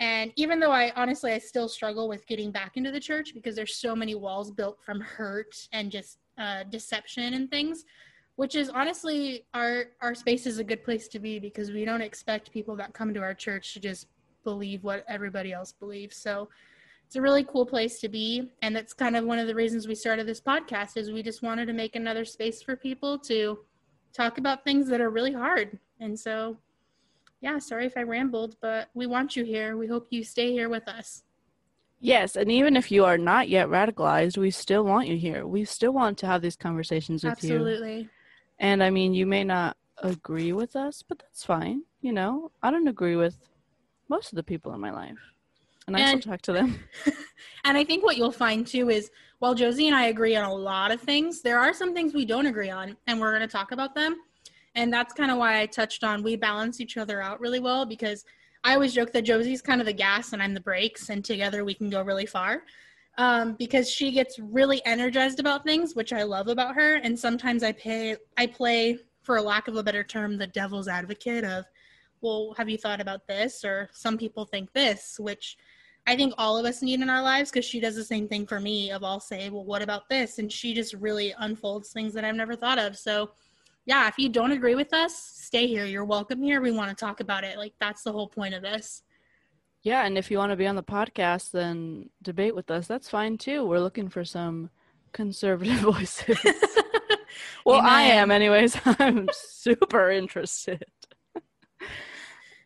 And 0.00 0.32
even 0.36 0.58
though 0.58 0.72
I 0.72 0.92
honestly 0.96 1.32
I 1.32 1.38
still 1.38 1.68
struggle 1.68 2.08
with 2.08 2.26
getting 2.26 2.50
back 2.50 2.76
into 2.76 2.90
the 2.90 2.98
church 2.98 3.34
because 3.34 3.54
there's 3.54 3.76
so 3.76 3.94
many 3.94 4.14
walls 4.14 4.50
built 4.50 4.82
from 4.82 5.00
hurt 5.00 5.68
and 5.72 5.92
just 5.92 6.18
uh, 6.38 6.64
deception 6.64 7.34
and 7.34 7.50
things, 7.50 7.84
which 8.34 8.56
is 8.56 8.68
honestly 8.68 9.46
our 9.54 9.86
our 10.00 10.14
space 10.14 10.44
is 10.44 10.58
a 10.58 10.64
good 10.64 10.82
place 10.82 11.06
to 11.08 11.18
be 11.20 11.38
because 11.38 11.70
we 11.70 11.84
don't 11.84 12.02
expect 12.02 12.50
people 12.50 12.74
that 12.76 12.92
come 12.92 13.14
to 13.14 13.20
our 13.20 13.34
church 13.34 13.74
to 13.74 13.80
just 13.80 14.08
believe 14.46 14.84
what 14.84 15.04
everybody 15.08 15.52
else 15.52 15.72
believes 15.72 16.16
so 16.16 16.48
it's 17.04 17.16
a 17.16 17.20
really 17.20 17.42
cool 17.42 17.66
place 17.66 17.98
to 17.98 18.08
be 18.08 18.48
and 18.62 18.76
that's 18.76 18.92
kind 18.92 19.16
of 19.16 19.24
one 19.24 19.40
of 19.40 19.48
the 19.48 19.54
reasons 19.54 19.88
we 19.88 19.94
started 19.94 20.24
this 20.24 20.40
podcast 20.40 20.96
is 20.96 21.10
we 21.10 21.20
just 21.20 21.42
wanted 21.42 21.66
to 21.66 21.72
make 21.72 21.96
another 21.96 22.24
space 22.24 22.62
for 22.62 22.76
people 22.76 23.18
to 23.18 23.58
talk 24.12 24.38
about 24.38 24.62
things 24.62 24.86
that 24.86 25.00
are 25.00 25.10
really 25.10 25.32
hard 25.32 25.80
and 25.98 26.16
so 26.16 26.56
yeah 27.40 27.58
sorry 27.58 27.86
if 27.86 27.96
i 27.96 28.02
rambled 28.02 28.54
but 28.62 28.88
we 28.94 29.04
want 29.04 29.34
you 29.34 29.44
here 29.44 29.76
we 29.76 29.88
hope 29.88 30.06
you 30.10 30.22
stay 30.22 30.52
here 30.52 30.68
with 30.68 30.86
us 30.86 31.24
Yes, 31.98 32.36
and 32.36 32.52
even 32.52 32.76
if 32.76 32.92
you 32.92 33.06
are 33.06 33.16
not 33.16 33.48
yet 33.48 33.68
radicalized, 33.68 34.36
we 34.36 34.50
still 34.50 34.84
want 34.84 35.08
you 35.08 35.16
here. 35.16 35.46
We 35.46 35.64
still 35.64 35.92
want 35.92 36.18
to 36.18 36.26
have 36.26 36.42
these 36.42 36.54
conversations 36.54 37.24
with 37.24 37.32
Absolutely. 37.32 37.56
you. 37.56 37.70
Absolutely. 37.70 38.10
And 38.58 38.82
I 38.82 38.90
mean, 38.90 39.14
you 39.14 39.26
may 39.26 39.44
not 39.44 39.78
agree 40.02 40.52
with 40.52 40.76
us, 40.76 41.02
but 41.02 41.18
that's 41.18 41.44
fine. 41.44 41.82
You 42.02 42.12
know, 42.12 42.50
I 42.62 42.70
don't 42.70 42.88
agree 42.88 43.16
with 43.16 43.38
most 44.08 44.32
of 44.32 44.36
the 44.36 44.42
people 44.42 44.72
in 44.74 44.80
my 44.80 44.90
life. 44.90 45.18
and 45.86 45.96
I 45.96 46.00
And- 46.00 46.20
still 46.20 46.32
talk 46.32 46.42
to 46.42 46.52
them. 46.52 46.78
And 47.64 47.76
I 47.76 47.82
think 47.84 48.04
what 48.04 48.16
you'll 48.16 48.30
find 48.32 48.64
too 48.66 48.90
is 48.90 49.10
while 49.40 49.54
Josie 49.54 49.88
and 49.88 49.96
I 49.96 50.06
agree 50.06 50.36
on 50.36 50.44
a 50.44 50.54
lot 50.54 50.92
of 50.92 51.00
things, 51.00 51.42
there 51.42 51.58
are 51.58 51.74
some 51.74 51.92
things 51.94 52.14
we 52.14 52.24
don't 52.24 52.46
agree 52.46 52.70
on, 52.70 52.96
and 53.08 53.20
we're 53.20 53.36
going 53.36 53.46
to 53.48 53.52
talk 53.52 53.72
about 53.72 53.92
them. 53.94 54.16
And 54.76 54.92
that's 54.92 55.12
kind 55.12 55.30
of 55.32 55.38
why 55.38 55.60
I 55.60 55.66
touched 55.66 56.04
on 56.04 56.22
we 56.22 56.36
balance 56.36 56.80
each 56.80 56.96
other 56.96 57.20
out 57.20 57.40
really 57.40 57.58
well 57.58 57.84
because 57.84 58.24
I 58.62 58.74
always 58.74 58.92
joke 58.94 59.10
that 59.12 59.22
Josie's 59.22 59.62
kind 59.62 59.80
of 59.80 59.86
the 59.86 59.92
gas 59.92 60.32
and 60.32 60.40
I'm 60.42 60.54
the 60.54 60.60
brakes, 60.60 61.08
and 61.08 61.24
together 61.24 61.64
we 61.64 61.74
can 61.74 61.90
go 61.90 62.02
really 62.02 62.26
far. 62.26 62.62
Um, 63.18 63.54
because 63.54 63.90
she 63.90 64.12
gets 64.12 64.38
really 64.38 64.84
energized 64.84 65.40
about 65.40 65.64
things, 65.64 65.94
which 65.96 66.12
I 66.12 66.22
love 66.22 66.48
about 66.48 66.74
her. 66.76 66.96
And 66.96 67.18
sometimes 67.18 67.62
I 67.62 67.72
pay, 67.72 68.16
I 68.36 68.46
play, 68.46 68.98
for 69.22 69.38
a 69.38 69.42
lack 69.42 69.66
of 69.68 69.76
a 69.76 69.82
better 69.82 70.04
term, 70.04 70.36
the 70.36 70.46
devil's 70.46 70.86
advocate 70.86 71.42
of, 71.42 71.64
well, 72.20 72.54
have 72.56 72.68
you 72.68 72.78
thought 72.78 73.00
about 73.00 73.26
this? 73.26 73.64
Or 73.64 73.90
some 73.92 74.18
people 74.18 74.44
think 74.44 74.72
this, 74.72 75.18
which 75.18 75.56
I 76.06 76.16
think 76.16 76.34
all 76.38 76.56
of 76.56 76.64
us 76.64 76.82
need 76.82 77.00
in 77.00 77.10
our 77.10 77.22
lives 77.22 77.50
because 77.50 77.64
she 77.64 77.80
does 77.80 77.96
the 77.96 78.04
same 78.04 78.28
thing 78.28 78.46
for 78.46 78.60
me 78.60 78.90
of 78.92 79.02
I'll 79.02 79.20
say, 79.20 79.48
well, 79.50 79.64
what 79.64 79.82
about 79.82 80.08
this? 80.08 80.38
And 80.38 80.50
she 80.50 80.72
just 80.72 80.94
really 80.94 81.34
unfolds 81.38 81.92
things 81.92 82.14
that 82.14 82.24
I've 82.24 82.36
never 82.36 82.54
thought 82.54 82.78
of. 82.78 82.96
So 82.96 83.30
yeah, 83.86 84.08
if 84.08 84.18
you 84.18 84.28
don't 84.28 84.52
agree 84.52 84.74
with 84.74 84.92
us, 84.92 85.16
stay 85.16 85.66
here. 85.66 85.84
You're 85.84 86.04
welcome 86.04 86.42
here. 86.42 86.60
We 86.60 86.72
want 86.72 86.90
to 86.90 87.04
talk 87.04 87.20
about 87.20 87.44
it. 87.44 87.56
Like 87.58 87.74
that's 87.80 88.02
the 88.02 88.12
whole 88.12 88.28
point 88.28 88.54
of 88.54 88.62
this. 88.62 89.02
Yeah, 89.82 90.04
and 90.04 90.18
if 90.18 90.30
you 90.30 90.38
want 90.38 90.50
to 90.50 90.56
be 90.56 90.66
on 90.66 90.74
the 90.74 90.82
podcast, 90.82 91.52
then 91.52 92.10
debate 92.22 92.56
with 92.56 92.70
us. 92.70 92.88
That's 92.88 93.08
fine 93.08 93.38
too. 93.38 93.64
We're 93.64 93.78
looking 93.78 94.08
for 94.08 94.24
some 94.24 94.70
conservative 95.12 95.78
voices. 95.80 96.38
well, 97.64 97.80
I 97.80 98.02
am, 98.02 98.32
anyways. 98.32 98.76
I'm 98.84 99.28
super 99.32 100.10
interested. 100.10 100.84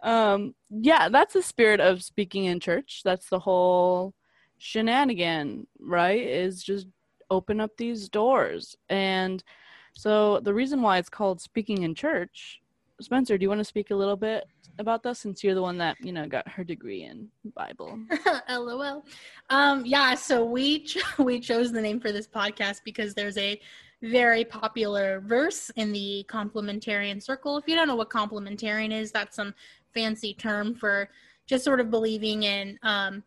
Um, 0.03 0.55
yeah, 0.71 1.09
that's 1.09 1.35
the 1.35 1.43
spirit 1.43 1.81
of 1.81 2.03
speaking 2.03 2.47
in 2.47 2.61
church. 2.61 3.03
That's 3.05 3.29
the 3.29 3.39
whole 3.39 4.15
shenanigan, 4.59 5.67
right? 5.79 6.23
Is 6.23 6.63
just 6.63 6.87
open 7.31 7.61
up 7.61 7.77
these 7.77 8.09
doors. 8.09 8.77
And 8.89 9.43
so 9.95 10.41
the 10.41 10.55
reason 10.55 10.83
why 10.83 10.99
it's 10.99 11.09
called 11.09 11.41
speaking 11.41 11.83
in 11.83 11.95
church, 11.95 12.61
Spencer, 13.01 13.39
do 13.39 13.43
you 13.43 13.49
want 13.49 13.61
to 13.61 13.65
speak 13.65 13.91
a 13.91 13.95
little 13.95 14.17
bit 14.17 14.45
about 14.79 15.03
that 15.03 15.17
since 15.17 15.43
you're 15.43 15.55
the 15.55 15.63
one 15.63 15.79
that, 15.79 15.97
you 16.01 16.13
know, 16.13 16.27
got 16.27 16.47
her 16.49 16.63
degree 16.63 17.05
in 17.05 17.29
Bible? 17.55 17.99
LOL. 18.51 19.05
Um, 19.49 19.87
yeah, 19.87 20.15
so 20.15 20.45
we 20.45 20.85
ch- 20.85 20.99
we 21.19 21.41
chose 21.41 21.73
the 21.73 21.81
name 21.81 21.99
for 22.01 22.13
this 22.13 22.29
podcast 22.29 22.81
because 22.85 23.15
there's 23.15 23.39
a 23.39 23.59
very 24.03 24.45
popular 24.45 25.21
verse 25.21 25.71
in 25.77 25.93
the 25.93 26.25
complementarian 26.29 27.23
circle. 27.23 27.59
If 27.59 27.69
you 27.69 27.77
don't 27.77 27.89
know 27.89 27.97
what 27.97 28.11
complementarian 28.11 28.93
is, 28.93 29.13
that's 29.13 29.37
some 29.37 29.55
fancy 29.93 30.35
term 30.35 30.75
for 30.75 31.11
just 31.47 31.65
sort 31.65 31.81
of 31.81 31.91
believing 31.91 32.45
in 32.45 32.79
um, 32.83 33.23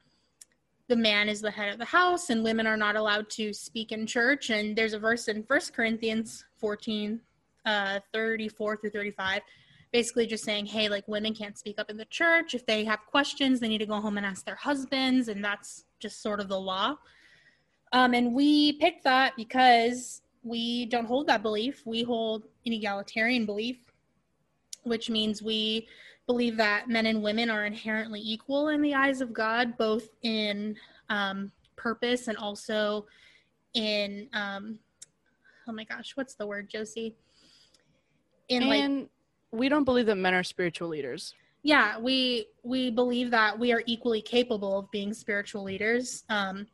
the 0.88 0.95
man 0.95 1.29
is 1.29 1.41
the 1.41 1.51
head 1.51 1.71
of 1.71 1.79
the 1.79 1.86
house 1.86 2.29
and 2.29 2.43
women 2.43 2.65
are 2.65 2.77
not 2.77 2.95
allowed 2.95 3.29
to 3.31 3.53
speak 3.53 3.91
in 3.91 4.07
church. 4.07 4.49
And 4.49 4.75
there's 4.75 4.93
a 4.93 4.99
verse 4.99 5.27
in 5.27 5.43
First 5.43 5.73
Corinthians 5.73 6.45
14, 6.57 7.19
uh, 7.65 7.99
34 8.13 8.77
through 8.77 8.89
35 8.89 9.41
basically 9.93 10.25
just 10.25 10.43
saying, 10.43 10.65
hey, 10.65 10.89
like 10.89 11.07
women 11.07 11.33
can't 11.33 11.57
speak 11.57 11.79
up 11.79 11.89
in 11.89 11.95
the 11.95 12.05
church. 12.05 12.55
If 12.55 12.65
they 12.65 12.83
have 12.83 13.05
questions, 13.05 13.59
they 13.59 13.67
need 13.67 13.77
to 13.77 13.86
go 13.86 14.01
home 14.01 14.17
and 14.17 14.25
ask 14.25 14.43
their 14.43 14.55
husbands. 14.55 15.27
And 15.27 15.45
that's 15.45 15.86
just 15.99 16.21
sort 16.21 16.39
of 16.39 16.49
the 16.49 16.59
law. 16.59 16.97
Um, 17.93 18.15
and 18.15 18.33
we 18.33 18.73
picked 18.73 19.03
that 19.03 19.36
because 19.38 20.22
we 20.43 20.86
don't 20.88 21.06
hold 21.06 21.27
that 21.27 21.41
belief. 21.41 21.82
We 21.86 22.03
hold 22.03 22.43
an 22.65 22.73
egalitarian 22.73 23.45
belief, 23.45 23.77
which 24.84 25.10
means 25.10 25.41
we 25.41 25.88
believe 26.27 26.58
that 26.58 26.88
men 26.88 27.06
and 27.06 27.21
women 27.21 27.49
are 27.49 27.65
inherently 27.65 28.21
equal 28.21 28.69
in 28.69 28.82
the 28.82 28.93
eyes 28.93 29.21
of 29.21 29.34
God, 29.34 29.77
both 29.77 30.10
in 30.21 30.75
um, 31.10 31.51
purpose 31.75 32.27
and 32.27 32.38
also 32.38 33.06
in, 33.73 34.27
um, 34.34 34.79
oh 35.67 35.71
my 35.71 35.84
gosh, 35.84 36.15
what's 36.15 36.36
the 36.36 36.45
word, 36.45 36.69
Josie? 36.69 37.15
In 38.49 38.67
like 38.67 38.82
and 38.82 39.10
we 39.51 39.69
don't 39.69 39.84
believe 39.84 40.06
that 40.08 40.15
men 40.15 40.34
are 40.34 40.43
spiritual 40.43 40.89
leaders. 40.89 41.34
yeah 41.63 41.97
we 41.97 42.47
we 42.63 42.89
believe 42.91 43.32
that 43.32 43.58
we 43.58 43.71
are 43.71 43.84
equally 43.86 44.21
capable 44.21 44.79
of 44.79 44.91
being 44.91 45.13
spiritual 45.13 45.63
leaders 45.63 46.25
um, 46.29 46.67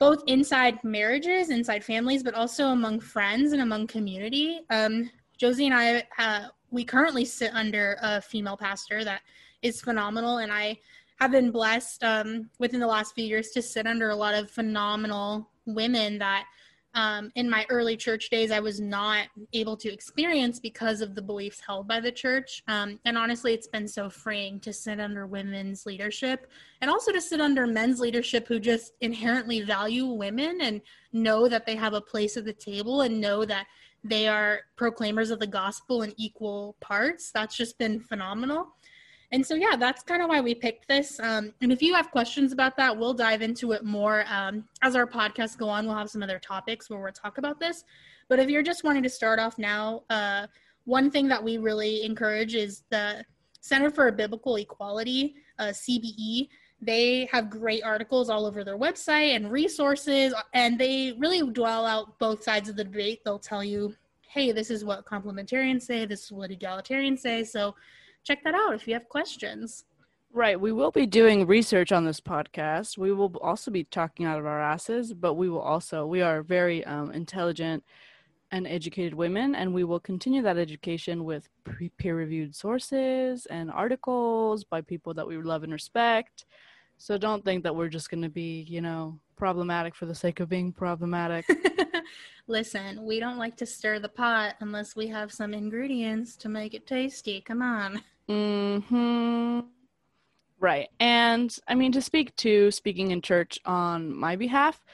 both 0.00 0.24
inside 0.26 0.82
marriages 0.82 1.50
inside 1.50 1.84
families 1.84 2.24
but 2.24 2.34
also 2.34 2.68
among 2.68 2.98
friends 2.98 3.52
and 3.52 3.62
among 3.62 3.86
community. 3.86 4.60
Um, 4.70 5.08
josie 5.38 5.66
and 5.66 5.74
i 5.74 6.02
uh, 6.18 6.48
we 6.70 6.84
currently 6.84 7.24
sit 7.24 7.52
under 7.54 7.96
a 8.02 8.20
female 8.20 8.56
pastor 8.56 9.04
that 9.04 9.22
is 9.62 9.80
phenomenal 9.80 10.38
and 10.38 10.52
i 10.52 10.76
have 11.20 11.30
been 11.30 11.50
blessed 11.50 12.02
um, 12.02 12.48
within 12.58 12.80
the 12.80 12.86
last 12.86 13.14
few 13.14 13.24
years 13.24 13.50
to 13.50 13.60
sit 13.60 13.86
under 13.86 14.08
a 14.10 14.16
lot 14.16 14.34
of 14.34 14.50
phenomenal 14.50 15.50
women 15.66 16.18
that 16.18 16.46
um, 16.94 17.30
in 17.36 17.48
my 17.48 17.64
early 17.70 17.96
church 17.96 18.30
days, 18.30 18.50
I 18.50 18.60
was 18.60 18.80
not 18.80 19.28
able 19.52 19.76
to 19.76 19.92
experience 19.92 20.58
because 20.58 21.00
of 21.00 21.14
the 21.14 21.22
beliefs 21.22 21.60
held 21.64 21.86
by 21.86 22.00
the 22.00 22.10
church. 22.10 22.62
Um, 22.66 22.98
and 23.04 23.16
honestly, 23.16 23.54
it's 23.54 23.68
been 23.68 23.86
so 23.86 24.10
freeing 24.10 24.58
to 24.60 24.72
sit 24.72 24.98
under 24.98 25.26
women's 25.26 25.86
leadership 25.86 26.50
and 26.80 26.90
also 26.90 27.12
to 27.12 27.20
sit 27.20 27.40
under 27.40 27.66
men's 27.66 28.00
leadership 28.00 28.48
who 28.48 28.58
just 28.58 28.94
inherently 29.00 29.60
value 29.60 30.06
women 30.06 30.60
and 30.60 30.80
know 31.12 31.48
that 31.48 31.64
they 31.64 31.76
have 31.76 31.94
a 31.94 32.00
place 32.00 32.36
at 32.36 32.44
the 32.44 32.52
table 32.52 33.02
and 33.02 33.20
know 33.20 33.44
that 33.44 33.66
they 34.02 34.26
are 34.26 34.62
proclaimers 34.76 35.30
of 35.30 35.38
the 35.38 35.46
gospel 35.46 36.02
in 36.02 36.14
equal 36.16 36.74
parts. 36.80 37.30
That's 37.30 37.56
just 37.56 37.78
been 37.78 38.00
phenomenal. 38.00 38.74
And 39.32 39.46
so, 39.46 39.54
yeah, 39.54 39.76
that's 39.76 40.02
kind 40.02 40.22
of 40.22 40.28
why 40.28 40.40
we 40.40 40.54
picked 40.54 40.88
this. 40.88 41.20
Um, 41.20 41.54
and 41.60 41.70
if 41.70 41.80
you 41.82 41.94
have 41.94 42.10
questions 42.10 42.52
about 42.52 42.76
that, 42.78 42.96
we'll 42.96 43.14
dive 43.14 43.42
into 43.42 43.72
it 43.72 43.84
more 43.84 44.24
um, 44.28 44.64
as 44.82 44.96
our 44.96 45.06
podcasts 45.06 45.56
go 45.56 45.68
on. 45.68 45.86
We'll 45.86 45.96
have 45.96 46.10
some 46.10 46.22
other 46.22 46.40
topics 46.40 46.90
where 46.90 47.00
we'll 47.00 47.12
talk 47.12 47.38
about 47.38 47.60
this. 47.60 47.84
But 48.28 48.40
if 48.40 48.48
you're 48.48 48.62
just 48.62 48.82
wanting 48.82 49.04
to 49.04 49.10
start 49.10 49.38
off 49.38 49.56
now, 49.56 50.02
uh, 50.10 50.48
one 50.84 51.10
thing 51.10 51.28
that 51.28 51.42
we 51.42 51.58
really 51.58 52.02
encourage 52.04 52.54
is 52.54 52.82
the 52.90 53.24
Center 53.60 53.90
for 53.90 54.10
Biblical 54.10 54.56
Equality, 54.56 55.34
uh, 55.58 55.66
CBE. 55.66 56.48
They 56.82 57.26
have 57.26 57.50
great 57.50 57.84
articles 57.84 58.30
all 58.30 58.46
over 58.46 58.64
their 58.64 58.78
website 58.78 59.36
and 59.36 59.52
resources, 59.52 60.34
and 60.54 60.78
they 60.78 61.14
really 61.18 61.42
dwell 61.52 61.84
out 61.84 62.18
both 62.18 62.42
sides 62.42 62.68
of 62.68 62.76
the 62.76 62.84
debate. 62.84 63.20
They'll 63.24 63.38
tell 63.38 63.62
you, 63.62 63.94
hey, 64.28 64.50
this 64.52 64.70
is 64.70 64.84
what 64.84 65.04
complementarians 65.04 65.82
say, 65.82 66.06
this 66.06 66.24
is 66.24 66.32
what 66.32 66.50
egalitarians 66.50 67.18
say. 67.18 67.44
So, 67.44 67.74
check 68.24 68.42
that 68.44 68.54
out 68.54 68.74
if 68.74 68.86
you 68.86 68.94
have 68.94 69.08
questions. 69.08 69.84
Right. 70.32 70.60
We 70.60 70.70
will 70.70 70.92
be 70.92 71.06
doing 71.06 71.46
research 71.46 71.90
on 71.90 72.04
this 72.04 72.20
podcast. 72.20 72.96
We 72.96 73.12
will 73.12 73.36
also 73.38 73.70
be 73.70 73.84
talking 73.84 74.26
out 74.26 74.38
of 74.38 74.46
our 74.46 74.60
asses, 74.60 75.12
but 75.12 75.34
we 75.34 75.48
will 75.48 75.60
also, 75.60 76.06
we 76.06 76.22
are 76.22 76.42
very 76.42 76.84
um, 76.84 77.10
intelligent 77.10 77.82
and 78.52 78.66
educated 78.66 79.14
women, 79.14 79.54
and 79.54 79.74
we 79.74 79.84
will 79.84 80.00
continue 80.00 80.42
that 80.42 80.56
education 80.56 81.24
with 81.24 81.48
peer 81.98 82.16
reviewed 82.16 82.54
sources 82.54 83.46
and 83.46 83.70
articles 83.70 84.64
by 84.64 84.80
people 84.80 85.14
that 85.14 85.26
we 85.26 85.36
love 85.36 85.64
and 85.64 85.72
respect. 85.72 86.46
So 86.96 87.16
don't 87.16 87.44
think 87.44 87.64
that 87.64 87.74
we're 87.74 87.88
just 87.88 88.10
going 88.10 88.22
to 88.22 88.28
be, 88.28 88.66
you 88.68 88.80
know, 88.80 89.18
problematic 89.40 89.94
for 89.94 90.04
the 90.04 90.14
sake 90.14 90.38
of 90.38 90.50
being 90.50 90.70
problematic. 90.70 91.46
Listen, 92.46 93.06
we 93.06 93.18
don't 93.18 93.38
like 93.38 93.56
to 93.56 93.64
stir 93.64 93.98
the 93.98 94.08
pot 94.08 94.54
unless 94.60 94.94
we 94.94 95.06
have 95.08 95.32
some 95.32 95.54
ingredients 95.54 96.36
to 96.36 96.50
make 96.50 96.74
it 96.74 96.86
tasty. 96.86 97.40
Come 97.40 97.62
on. 97.62 98.02
hmm 98.28 99.60
Right. 100.58 100.90
And 101.00 101.56
I 101.66 101.74
mean, 101.74 101.90
to 101.92 102.02
speak 102.02 102.36
to 102.36 102.70
speaking 102.70 103.12
in 103.12 103.22
church 103.22 103.58
on 103.64 104.14
my 104.14 104.36
behalf, 104.36 104.84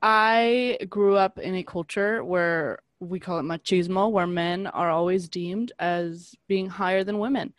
I 0.00 0.78
grew 0.88 1.16
up 1.16 1.40
in 1.40 1.56
a 1.56 1.64
culture 1.64 2.22
where 2.22 2.78
we 3.00 3.18
call 3.18 3.40
it 3.40 3.42
machismo, 3.42 4.12
where 4.12 4.28
men 4.28 4.68
are 4.68 4.90
always 4.90 5.28
deemed 5.28 5.72
as 5.80 6.36
being 6.46 6.68
higher 6.68 7.02
than 7.02 7.18
women. 7.18 7.52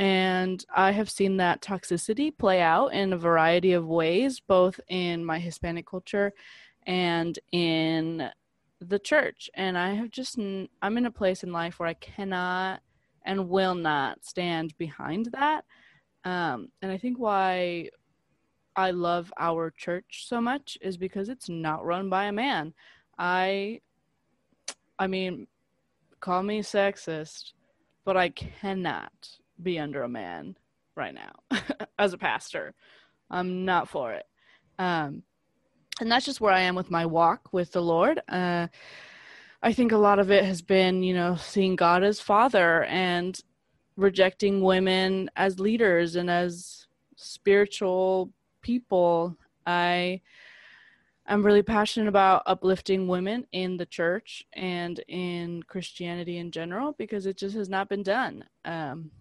And 0.00 0.64
I 0.74 0.92
have 0.92 1.10
seen 1.10 1.36
that 1.36 1.60
toxicity 1.60 2.34
play 2.34 2.62
out 2.62 2.94
in 2.94 3.12
a 3.12 3.18
variety 3.18 3.74
of 3.74 3.86
ways, 3.86 4.40
both 4.40 4.80
in 4.88 5.22
my 5.22 5.38
Hispanic 5.38 5.86
culture 5.86 6.32
and 6.86 7.38
in 7.52 8.30
the 8.80 8.98
church. 8.98 9.50
And 9.52 9.76
I 9.76 9.92
have 9.92 10.08
just, 10.08 10.38
I'm 10.38 10.96
in 10.96 11.04
a 11.04 11.10
place 11.10 11.44
in 11.44 11.52
life 11.52 11.78
where 11.78 11.88
I 11.90 11.92
cannot 11.92 12.80
and 13.26 13.50
will 13.50 13.74
not 13.74 14.24
stand 14.24 14.72
behind 14.78 15.26
that. 15.32 15.66
Um, 16.24 16.68
and 16.80 16.90
I 16.90 16.96
think 16.96 17.18
why 17.18 17.90
I 18.74 18.92
love 18.92 19.30
our 19.38 19.70
church 19.70 20.24
so 20.26 20.40
much 20.40 20.78
is 20.80 20.96
because 20.96 21.28
it's 21.28 21.50
not 21.50 21.84
run 21.84 22.08
by 22.08 22.24
a 22.24 22.32
man. 22.32 22.72
I, 23.18 23.82
I 24.98 25.08
mean, 25.08 25.46
call 26.20 26.42
me 26.42 26.62
sexist, 26.62 27.52
but 28.06 28.16
I 28.16 28.30
cannot 28.30 29.39
be 29.62 29.78
under 29.78 30.02
a 30.02 30.08
man 30.08 30.56
right 30.96 31.14
now 31.14 31.32
as 31.98 32.12
a 32.12 32.18
pastor. 32.18 32.74
I'm 33.30 33.64
not 33.64 33.88
for 33.88 34.12
it. 34.12 34.26
Um, 34.78 35.22
and 36.00 36.10
that's 36.10 36.26
just 36.26 36.40
where 36.40 36.52
I 36.52 36.60
am 36.60 36.74
with 36.74 36.90
my 36.90 37.06
walk 37.06 37.52
with 37.52 37.72
the 37.72 37.82
Lord. 37.82 38.20
Uh, 38.28 38.68
I 39.62 39.72
think 39.72 39.92
a 39.92 39.98
lot 39.98 40.18
of 40.18 40.30
it 40.30 40.44
has 40.44 40.62
been, 40.62 41.02
you 41.02 41.14
know, 41.14 41.36
seeing 41.36 41.76
God 41.76 42.02
as 42.02 42.20
father 42.20 42.84
and 42.84 43.38
rejecting 43.96 44.62
women 44.62 45.30
as 45.36 45.60
leaders 45.60 46.16
and 46.16 46.30
as 46.30 46.86
spiritual 47.16 48.32
people. 48.62 49.36
I 49.66 50.22
I'm 51.26 51.44
really 51.44 51.62
passionate 51.62 52.08
about 52.08 52.42
uplifting 52.46 53.06
women 53.06 53.46
in 53.52 53.76
the 53.76 53.86
church 53.86 54.44
and 54.54 54.98
in 55.06 55.62
Christianity 55.62 56.38
in 56.38 56.50
general 56.50 56.92
because 56.98 57.24
it 57.26 57.36
just 57.36 57.54
has 57.54 57.68
not 57.68 57.88
been 57.88 58.02
done. 58.02 58.44
Um, 58.64 59.12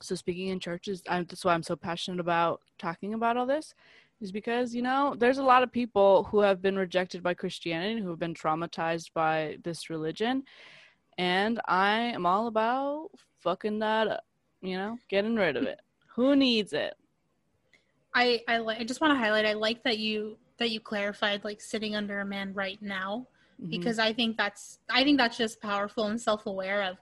so 0.00 0.14
speaking 0.14 0.48
in 0.48 0.60
churches, 0.60 1.02
I, 1.08 1.22
that's 1.22 1.44
why 1.44 1.54
I'm 1.54 1.62
so 1.62 1.76
passionate 1.76 2.20
about 2.20 2.60
talking 2.78 3.14
about 3.14 3.36
all 3.36 3.46
this, 3.46 3.74
is 4.20 4.32
because 4.32 4.74
you 4.74 4.82
know 4.82 5.14
there's 5.18 5.38
a 5.38 5.42
lot 5.42 5.62
of 5.62 5.72
people 5.72 6.24
who 6.24 6.40
have 6.40 6.60
been 6.62 6.76
rejected 6.76 7.22
by 7.22 7.34
Christianity, 7.34 8.00
who 8.00 8.10
have 8.10 8.18
been 8.18 8.34
traumatized 8.34 9.12
by 9.14 9.56
this 9.64 9.90
religion, 9.90 10.42
and 11.18 11.60
I 11.66 11.98
am 11.98 12.26
all 12.26 12.46
about 12.46 13.10
fucking 13.40 13.78
that 13.80 14.08
up. 14.08 14.24
You 14.62 14.76
know, 14.78 14.98
getting 15.08 15.36
rid 15.36 15.56
of 15.56 15.64
it. 15.64 15.80
Who 16.14 16.34
needs 16.34 16.72
it? 16.72 16.94
I 18.14 18.40
I, 18.48 18.58
li- 18.58 18.76
I 18.80 18.84
just 18.84 19.00
want 19.00 19.12
to 19.12 19.18
highlight. 19.18 19.46
I 19.46 19.52
like 19.52 19.82
that 19.84 19.98
you 19.98 20.36
that 20.58 20.70
you 20.70 20.80
clarified 20.80 21.44
like 21.44 21.60
sitting 21.60 21.94
under 21.94 22.20
a 22.20 22.24
man 22.24 22.52
right 22.54 22.80
now 22.80 23.26
Mhm. 23.62 23.70
because 23.70 23.98
I 23.98 24.12
think 24.12 24.36
that's 24.36 24.78
I 24.90 25.04
think 25.04 25.18
that's 25.18 25.36
just 25.36 25.60
powerful 25.60 26.06
and 26.06 26.20
self 26.20 26.46
aware 26.46 26.82
of. 26.82 26.96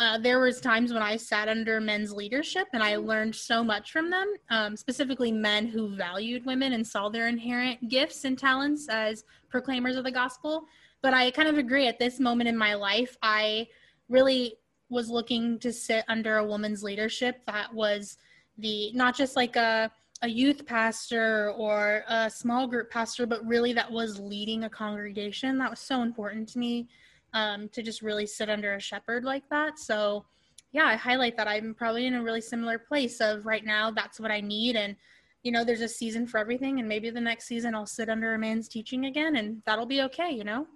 Uh, 0.00 0.16
there 0.16 0.38
was 0.38 0.60
times 0.60 0.92
when 0.92 1.02
I 1.02 1.16
sat 1.16 1.48
under 1.48 1.80
men's 1.80 2.12
leadership 2.12 2.68
and 2.72 2.82
I 2.82 2.96
learned 2.96 3.34
so 3.34 3.64
much 3.64 3.90
from 3.90 4.10
them, 4.10 4.32
um, 4.48 4.76
specifically 4.76 5.32
men 5.32 5.66
who 5.66 5.88
valued 5.88 6.46
women 6.46 6.72
and 6.72 6.86
saw 6.86 7.08
their 7.08 7.26
inherent 7.26 7.88
gifts 7.88 8.24
and 8.24 8.38
talents 8.38 8.88
as 8.88 9.24
proclaimers 9.48 9.96
of 9.96 10.04
the 10.04 10.12
gospel. 10.12 10.66
But 11.02 11.14
I 11.14 11.32
kind 11.32 11.48
of 11.48 11.58
agree 11.58 11.88
at 11.88 11.98
this 11.98 12.20
moment 12.20 12.48
in 12.48 12.56
my 12.56 12.74
life, 12.74 13.16
I 13.22 13.66
really 14.08 14.54
was 14.88 15.10
looking 15.10 15.58
to 15.58 15.72
sit 15.72 16.04
under 16.08 16.36
a 16.36 16.46
woman's 16.46 16.82
leadership 16.84 17.44
that 17.46 17.74
was 17.74 18.18
the 18.56 18.92
not 18.92 19.16
just 19.16 19.36
like 19.36 19.56
a 19.56 19.90
a 20.22 20.28
youth 20.28 20.66
pastor 20.66 21.52
or 21.52 22.02
a 22.08 22.28
small 22.28 22.66
group 22.66 22.90
pastor, 22.90 23.24
but 23.24 23.46
really 23.46 23.72
that 23.72 23.90
was 23.90 24.18
leading 24.18 24.64
a 24.64 24.70
congregation. 24.70 25.58
That 25.58 25.70
was 25.70 25.78
so 25.78 26.02
important 26.02 26.48
to 26.50 26.58
me 26.58 26.88
um, 27.34 27.68
to 27.70 27.82
just 27.82 28.02
really 28.02 28.26
sit 28.26 28.48
under 28.48 28.74
a 28.74 28.80
shepherd 28.80 29.24
like 29.24 29.48
that. 29.50 29.78
So, 29.78 30.24
yeah, 30.72 30.84
I 30.84 30.96
highlight 30.96 31.36
that 31.36 31.48
I'm 31.48 31.74
probably 31.74 32.06
in 32.06 32.14
a 32.14 32.22
really 32.22 32.40
similar 32.40 32.78
place 32.78 33.20
of 33.20 33.46
right 33.46 33.64
now, 33.64 33.90
that's 33.90 34.20
what 34.20 34.30
I 34.30 34.40
need. 34.40 34.76
And, 34.76 34.96
you 35.42 35.52
know, 35.52 35.64
there's 35.64 35.80
a 35.80 35.88
season 35.88 36.26
for 36.26 36.38
everything. 36.38 36.78
And 36.78 36.88
maybe 36.88 37.10
the 37.10 37.20
next 37.20 37.46
season 37.46 37.74
I'll 37.74 37.86
sit 37.86 38.08
under 38.08 38.34
a 38.34 38.38
man's 38.38 38.68
teaching 38.68 39.06
again 39.06 39.36
and 39.36 39.62
that'll 39.66 39.86
be 39.86 40.02
okay, 40.02 40.30
you 40.30 40.44
know? 40.44 40.66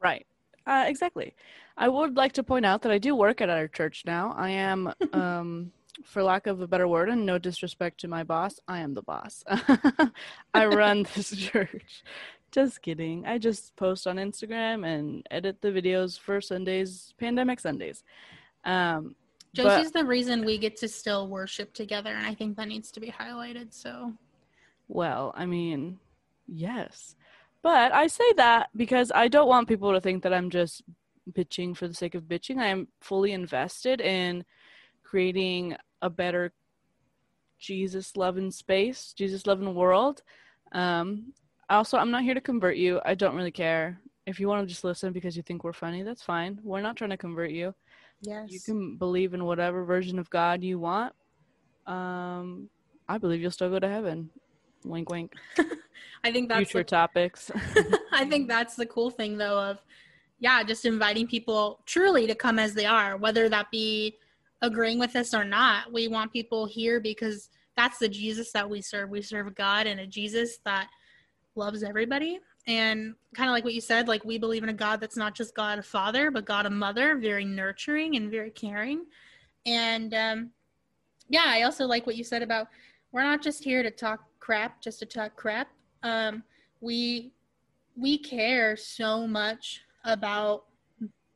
Right. 0.00 0.26
Uh, 0.66 0.84
exactly. 0.86 1.34
I 1.76 1.88
would 1.88 2.16
like 2.16 2.32
to 2.32 2.42
point 2.42 2.66
out 2.66 2.82
that 2.82 2.92
I 2.92 2.98
do 2.98 3.14
work 3.14 3.40
at 3.40 3.48
our 3.48 3.68
church 3.68 4.04
now. 4.06 4.34
I 4.36 4.50
am, 4.50 4.92
um, 5.12 5.72
for 6.04 6.22
lack 6.22 6.46
of 6.46 6.60
a 6.60 6.66
better 6.66 6.88
word, 6.88 7.08
and 7.08 7.26
no 7.26 7.38
disrespect 7.38 8.00
to 8.00 8.08
my 8.08 8.22
boss, 8.22 8.58
I 8.68 8.80
am 8.80 8.94
the 8.94 9.02
boss. 9.02 9.44
I 10.54 10.66
run 10.66 11.06
this 11.14 11.30
church. 11.36 12.02
Just 12.50 12.82
kidding. 12.82 13.26
I 13.26 13.38
just 13.38 13.76
post 13.76 14.06
on 14.06 14.16
Instagram 14.16 14.84
and 14.84 15.26
edit 15.30 15.60
the 15.60 15.68
videos 15.68 16.18
for 16.18 16.40
Sundays, 16.40 17.14
pandemic 17.18 17.60
Sundays. 17.60 18.02
Um, 18.64 19.14
but- 19.54 19.62
Josie's 19.64 19.92
the 19.92 20.04
reason 20.04 20.44
we 20.44 20.58
get 20.58 20.76
to 20.78 20.88
still 20.88 21.28
worship 21.28 21.72
together. 21.72 22.10
And 22.10 22.26
I 22.26 22.34
think 22.34 22.56
that 22.56 22.68
needs 22.68 22.90
to 22.92 23.00
be 23.00 23.08
highlighted. 23.08 23.72
So, 23.72 24.14
Well, 24.88 25.32
I 25.36 25.46
mean, 25.46 26.00
yes. 26.48 27.14
But 27.62 27.92
I 27.92 28.06
say 28.06 28.32
that 28.36 28.70
because 28.74 29.12
I 29.14 29.28
don't 29.28 29.48
want 29.48 29.68
people 29.68 29.92
to 29.92 30.00
think 30.00 30.22
that 30.22 30.32
I'm 30.32 30.50
just 30.50 30.82
bitching 31.30 31.76
for 31.76 31.86
the 31.86 31.94
sake 31.94 32.14
of 32.14 32.24
bitching. 32.24 32.58
I 32.58 32.66
am 32.68 32.88
fully 33.00 33.32
invested 33.32 34.00
in 34.00 34.44
creating 35.04 35.76
a 36.02 36.10
better 36.10 36.52
Jesus 37.58 38.16
loving 38.16 38.50
space, 38.50 39.12
Jesus 39.12 39.46
loving 39.46 39.74
world. 39.74 40.22
Um, 40.72 41.32
also, 41.76 41.98
I'm 41.98 42.10
not 42.10 42.22
here 42.22 42.34
to 42.34 42.40
convert 42.40 42.76
you. 42.76 43.00
I 43.04 43.14
don't 43.14 43.36
really 43.36 43.50
care. 43.50 44.00
If 44.26 44.38
you 44.38 44.48
want 44.48 44.62
to 44.62 44.72
just 44.72 44.84
listen 44.84 45.12
because 45.12 45.36
you 45.36 45.42
think 45.42 45.64
we're 45.64 45.72
funny, 45.72 46.02
that's 46.02 46.22
fine. 46.22 46.58
We're 46.62 46.82
not 46.82 46.96
trying 46.96 47.10
to 47.10 47.16
convert 47.16 47.50
you. 47.50 47.74
yes. 48.20 48.50
You 48.50 48.60
can 48.60 48.96
believe 48.96 49.34
in 49.34 49.44
whatever 49.44 49.84
version 49.84 50.18
of 50.18 50.28
God 50.30 50.62
you 50.62 50.78
want. 50.78 51.14
Um, 51.86 52.68
I 53.08 53.18
believe 53.18 53.40
you'll 53.40 53.50
still 53.50 53.70
go 53.70 53.78
to 53.78 53.88
heaven. 53.88 54.30
Wink, 54.84 55.10
wink. 55.10 55.32
I 56.24 56.30
think 56.32 56.48
that's 56.48 56.58
Future 56.58 56.78
the 56.78 56.84
topics. 56.84 57.50
I 58.12 58.24
think 58.24 58.48
that's 58.48 58.76
the 58.76 58.86
cool 58.86 59.10
thing 59.10 59.38
though 59.38 59.58
of 59.58 59.78
yeah, 60.38 60.62
just 60.62 60.86
inviting 60.86 61.26
people 61.26 61.80
truly 61.86 62.26
to 62.26 62.34
come 62.34 62.58
as 62.58 62.74
they 62.74 62.86
are, 62.86 63.16
whether 63.16 63.48
that 63.48 63.70
be 63.70 64.16
agreeing 64.62 64.98
with 64.98 65.14
us 65.16 65.34
or 65.34 65.44
not. 65.44 65.92
We 65.92 66.08
want 66.08 66.32
people 66.32 66.66
here 66.66 66.98
because 66.98 67.50
that's 67.76 67.98
the 67.98 68.08
Jesus 68.08 68.50
that 68.52 68.68
we 68.68 68.80
serve. 68.80 69.10
We 69.10 69.22
serve 69.22 69.54
God 69.54 69.86
and 69.86 70.00
a 70.00 70.06
Jesus 70.06 70.58
that 70.64 70.88
loves 71.54 71.82
everybody. 71.82 72.40
And 72.66 73.14
kind 73.34 73.48
of 73.48 73.54
like 73.54 73.64
what 73.64 73.74
you 73.74 73.80
said, 73.80 74.06
like 74.06 74.24
we 74.24 74.38
believe 74.38 74.62
in 74.62 74.68
a 74.68 74.74
God 74.74 75.00
that's 75.00 75.16
not 75.16 75.34
just 75.34 75.54
God 75.54 75.78
a 75.78 75.82
father, 75.82 76.30
but 76.30 76.44
God 76.44 76.66
a 76.66 76.70
mother, 76.70 77.16
very 77.16 77.44
nurturing 77.44 78.16
and 78.16 78.30
very 78.30 78.50
caring. 78.50 79.06
And 79.66 80.14
um, 80.14 80.50
yeah, 81.28 81.44
I 81.46 81.62
also 81.62 81.86
like 81.86 82.06
what 82.06 82.16
you 82.16 82.24
said 82.24 82.42
about 82.42 82.68
we're 83.12 83.22
not 83.22 83.42
just 83.42 83.64
here 83.64 83.82
to 83.82 83.90
talk 83.90 84.20
crap, 84.38 84.80
just 84.80 85.00
to 85.00 85.06
talk 85.06 85.34
crap. 85.36 85.68
Um, 86.02 86.42
we 86.80 87.32
we 87.96 88.18
care 88.18 88.76
so 88.76 89.26
much 89.26 89.82
about 90.04 90.64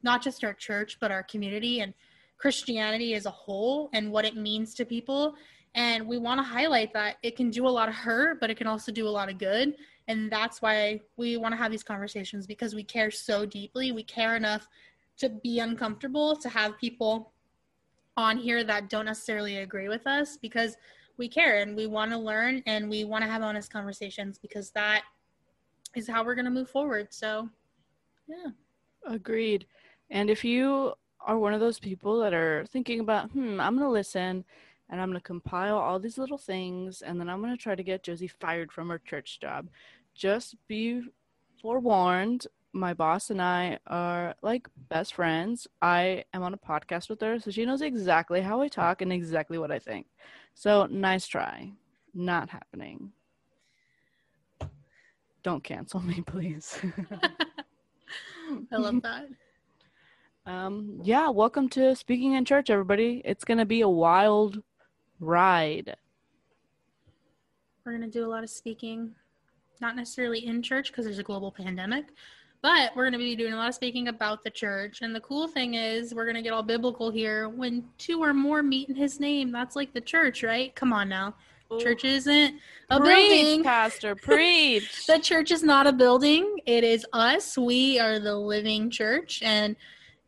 not 0.03 0.23
just 0.23 0.45
our 0.45 0.55
church 0.55 0.99
but 1.01 1.11
our 1.11 1.23
community 1.23 1.81
and 1.81 1.93
christianity 2.39 3.15
as 3.15 3.27
a 3.27 3.31
whole 3.31 3.91
and 3.93 4.11
what 4.11 4.25
it 4.25 4.37
means 4.37 4.75
to 4.75 4.85
people 4.85 5.35
and 5.75 6.07
we 6.07 6.19
want 6.19 6.39
to 6.39 6.45
highlight 6.45 6.93
that 6.93 7.17
it 7.23 7.37
can 7.37 7.51
do 7.51 7.67
a 7.67 7.69
lot 7.69 7.89
of 7.89 7.95
hurt 7.95 8.41
but 8.41 8.51
it 8.51 8.57
can 8.57 8.67
also 8.67 8.93
do 8.93 9.07
a 9.07 9.09
lot 9.09 9.29
of 9.29 9.39
good 9.39 9.75
and 10.07 10.31
that's 10.31 10.61
why 10.61 11.01
we 11.17 11.37
want 11.37 11.53
to 11.53 11.57
have 11.57 11.71
these 11.71 11.83
conversations 11.83 12.47
because 12.47 12.75
we 12.75 12.85
care 12.85 13.11
so 13.11 13.45
deeply 13.45 13.93
we 13.93 14.03
care 14.03 14.37
enough 14.37 14.69
to 15.17 15.29
be 15.29 15.61
uncomfortable 15.61 16.37
to 16.37 16.49
have 16.49 16.79
people 16.79 17.33
on 18.17 18.37
here 18.37 18.63
that 18.65 18.89
don't 18.89 19.07
necessarily 19.07 19.59
agree 19.59 19.89
with 19.89 20.07
us 20.07 20.37
because 20.37 20.77
we 21.17 21.29
care 21.29 21.61
and 21.61 21.77
we 21.77 21.87
want 21.87 22.11
to 22.11 22.19
learn 22.19 22.63
and 22.67 22.89
we 22.89 23.05
want 23.05 23.25
to 23.25 23.31
have 23.31 23.43
honest 23.43 23.73
conversations 23.73 24.39
because 24.39 24.71
that 24.71 25.03
is 25.95 26.09
how 26.09 26.25
we're 26.25 26.35
going 26.35 26.45
to 26.45 26.51
move 26.51 26.69
forward. 26.69 27.09
So, 27.11 27.49
yeah. 28.29 28.51
Agreed. 29.07 29.67
And 30.11 30.29
if 30.29 30.45
you 30.45 30.95
are 31.21 31.39
one 31.39 31.55
of 31.55 31.61
those 31.61 31.79
people 31.79 32.19
that 32.21 32.35
are 32.35 32.65
thinking 32.67 33.01
about, 33.01 33.31
hmm, 33.31 33.61
I'm 33.61 33.77
going 33.77 33.87
to 33.87 33.91
listen 33.91 34.45
and 34.95 35.03
I'm 35.03 35.09
going 35.09 35.21
to 35.21 35.27
compile 35.27 35.77
all 35.77 35.99
these 35.99 36.19
little 36.19 36.39
things 36.39 37.03
and 37.03 37.19
then 37.19 37.29
I'm 37.29 37.41
going 37.41 37.51
to 37.51 37.61
try 37.61 37.75
to 37.75 37.83
get 37.83 38.05
Josie 38.05 38.29
fired 38.29 38.71
from 38.71 38.91
her 38.91 39.01
church 39.01 39.41
job, 39.41 39.67
just 40.15 40.55
be 40.69 41.03
forewarned. 41.61 42.47
My 42.73 42.95
boss 42.95 43.31
and 43.31 43.43
I 43.43 43.81
are 43.89 44.37
like 44.41 44.69
best 44.89 45.15
friends. 45.15 45.67
I 45.83 46.23
am 46.33 46.45
on 46.45 46.55
a 46.55 46.57
podcast 46.57 47.09
with 47.09 47.21
her, 47.23 47.41
so 47.41 47.51
she 47.51 47.65
knows 47.65 47.83
exactly 47.83 48.41
how 48.41 48.61
I 48.61 48.69
talk 48.69 49.03
and 49.03 49.13
exactly 49.13 49.59
what 49.59 49.73
I 49.73 49.81
think. 49.81 50.07
So, 50.55 50.87
nice 50.87 51.27
try. 51.27 51.73
Not 52.15 52.49
happening. 52.51 53.11
Don't 55.43 55.65
cancel 55.65 55.99
me, 55.99 56.21
please. 56.27 56.79
I 58.71 58.77
love 58.77 59.03
that. 59.03 59.27
Um, 60.47 61.01
yeah, 61.03 61.31
welcome 61.31 61.71
to 61.71 61.97
Speaking 61.97 62.35
in 62.35 62.45
Church, 62.45 62.69
everybody. 62.69 63.23
It's 63.25 63.45
going 63.45 63.57
to 63.57 63.65
be 63.65 63.81
a 63.81 63.89
wild 63.89 64.63
ride. 65.25 65.97
We're 67.85 67.93
going 67.93 68.11
to 68.11 68.19
do 68.19 68.27
a 68.27 68.29
lot 68.29 68.45
of 68.45 68.51
speaking, 68.51 69.15
not 69.81 69.97
necessarily 69.97 70.47
in 70.47 70.63
church 70.63 70.91
because 70.91 71.05
there's 71.05 71.19
a 71.19 71.25
global 71.25 71.53
pandemic, 71.53 72.07
but 72.63 72.97
we're 72.97 73.05
going 73.05 73.13
to 73.13 73.19
be 73.19 73.37
doing 73.37 73.53
a 73.53 73.57
lot 73.57 73.69
of 73.69 73.75
speaking 73.75 74.09
about 74.09 74.43
the 74.43 74.51
church. 74.51 75.03
And 75.03 75.15
the 75.15 75.21
cool 75.21 75.49
thing 75.49 75.75
is, 75.75 76.15
we're 76.15 76.25
going 76.25 76.37
to 76.37 76.43
get 76.43 76.53
all 76.53 76.63
biblical 76.63 77.11
here. 77.11 77.49
When 77.49 77.85
two 77.99 78.23
or 78.23 78.33
more 78.33 78.63
meet 78.63 78.89
in 78.89 78.95
his 78.95 79.21
name, 79.21 79.53
that's 79.53 79.77
like 79.77 79.93
the 79.93 80.01
church, 80.01 80.43
right? 80.43 80.75
Come 80.75 80.93
on 80.93 81.09
now. 81.09 81.35
Church 81.81 82.05
isn't 82.05 82.61
a 82.91 83.01
preach, 83.01 83.29
building. 83.29 83.65
Pastor, 83.65 84.15
preach. 84.23 85.07
the 85.07 85.19
church 85.19 85.51
is 85.51 85.63
not 85.63 85.87
a 85.87 85.93
building 85.93 86.59
it 86.67 86.85
is 86.85 87.05
us 87.13 87.59
we 87.59 87.99
are 87.99 88.19
the 88.19 88.35
living 88.35 88.91
church 88.91 89.41
and 89.43 89.77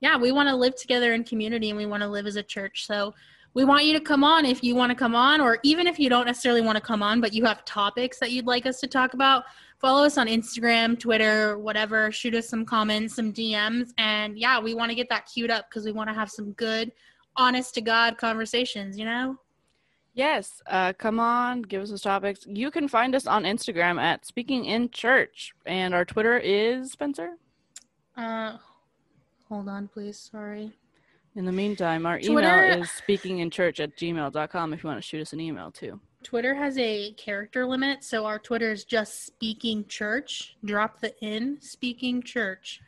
yeah 0.01 0.17
we 0.17 0.33
want 0.33 0.49
to 0.49 0.57
live 0.57 0.75
together 0.77 1.13
in 1.15 1.25
community 1.25 1.71
and 1.71 1.77
we 1.77 1.87
want 1.87 2.03
to 2.03 2.09
live 2.09 2.27
as 2.27 2.37
a 2.37 2.43
church 2.43 2.87
so 2.87 3.15
we 3.57 3.65
want 3.65 3.87
you 3.87 3.95
to 3.95 4.01
come 4.01 4.23
on 4.23 4.45
if 4.45 4.63
you 4.63 4.75
want 4.75 4.91
to 4.91 4.95
come 4.95 5.15
on 5.15 5.41
or 5.41 5.59
even 5.63 5.87
if 5.87 5.99
you 5.99 6.11
don't 6.11 6.27
necessarily 6.27 6.61
want 6.61 6.77
to 6.77 6.81
come 6.81 7.03
on 7.03 7.23
but 7.23 7.33
you 7.33 7.43
have 7.43 7.65
topics 7.65 8.19
that 8.19 8.31
you'd 8.31 8.47
like 8.47 8.67
us 8.67 8.79
to 8.81 8.87
talk 8.87 9.15
about 9.15 9.45
follow 9.81 10.05
us 10.05 10.19
on 10.19 10.27
instagram 10.27 10.99
twitter 10.99 11.59
whatever 11.59 12.13
shoot 12.13 12.35
us 12.35 12.47
some 12.47 12.67
comments 12.67 13.17
some 13.17 13.33
dms 13.33 13.95
and 13.97 14.39
yeah 14.39 14.61
we 14.61 14.75
want 14.75 14.91
to 14.91 14.95
get 14.95 15.09
that 15.09 15.25
queued 15.27 15.51
up 15.51 15.65
because 15.71 15.87
we 15.87 15.93
want 15.93 16.07
to 16.07 16.15
have 16.15 16.31
some 16.31 16.53
good 16.53 16.93
honest 17.37 17.73
to 17.75 17.81
god 17.81 18.19
conversations 18.19 18.99
you 18.99 19.07
know 19.07 19.37
yes, 20.15 20.63
uh, 20.69 20.95
come 20.95 21.21
on, 21.21 21.61
give 21.61 21.83
us 21.83 21.91
those 21.91 22.01
topics. 22.01 22.47
You 22.49 22.71
can 22.71 22.89
find 22.89 23.15
us 23.15 23.27
on 23.27 23.45
Instagram 23.45 24.01
at 24.01 24.25
Speaking 24.25 24.65
in 24.65 24.89
Church, 24.89 25.53
and 25.67 25.93
our 25.93 26.07
Twitter 26.07 26.39
is 26.39 26.93
Spencer. 26.93 27.37
uh 28.17 28.57
hold 29.51 29.69
on 29.69 29.89
please 29.89 30.19
sorry 30.19 30.73
In 31.37 31.45
the 31.45 31.53
meantime, 31.53 32.07
our 32.07 32.19
Twitter- 32.19 32.65
email 32.65 32.83
is 32.83 32.89
speakinginchurch 32.89 33.79
at 33.79 33.95
gmail.com 33.95 34.73
if 34.73 34.83
you 34.83 34.89
want 34.89 34.99
to 34.99 35.07
shoot 35.07 35.21
us 35.21 35.35
an 35.35 35.41
email 35.41 35.71
too. 35.71 36.01
Twitter 36.23 36.55
has 36.55 36.79
a 36.79 37.13
character 37.13 37.67
limit, 37.67 38.03
so 38.03 38.25
our 38.25 38.39
Twitter 38.39 38.73
is 38.73 38.85
just 38.85 39.27
speaking 39.27 39.87
church. 39.87 40.57
Drop 40.65 40.99
the 41.01 41.15
in 41.23 41.61
speaking 41.61 42.23
church. 42.23 42.81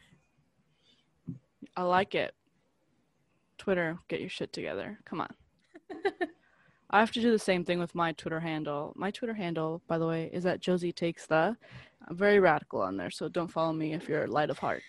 I 1.76 1.82
like 1.82 2.14
it. 2.14 2.34
Twitter, 3.58 3.98
get 4.08 4.20
your 4.20 4.30
shit 4.30 4.52
together. 4.54 4.98
Come 5.04 5.20
on. 5.20 5.34
I 6.90 7.00
have 7.00 7.12
to 7.12 7.20
do 7.20 7.30
the 7.30 7.38
same 7.38 7.66
thing 7.66 7.78
with 7.78 7.94
my 7.94 8.12
Twitter 8.12 8.40
handle. 8.40 8.94
My 8.96 9.10
Twitter 9.10 9.34
handle, 9.34 9.82
by 9.86 9.98
the 9.98 10.06
way, 10.06 10.30
is 10.32 10.46
at 10.46 10.60
Josie 10.60 10.92
Takes 10.92 11.26
the. 11.26 11.54
I'm 12.08 12.16
very 12.16 12.40
radical 12.40 12.80
on 12.80 12.96
there, 12.96 13.10
so 13.10 13.28
don't 13.28 13.52
follow 13.52 13.74
me 13.74 13.92
if 13.92 14.08
you're 14.08 14.26
light 14.26 14.48
of 14.48 14.58
heart. 14.58 14.82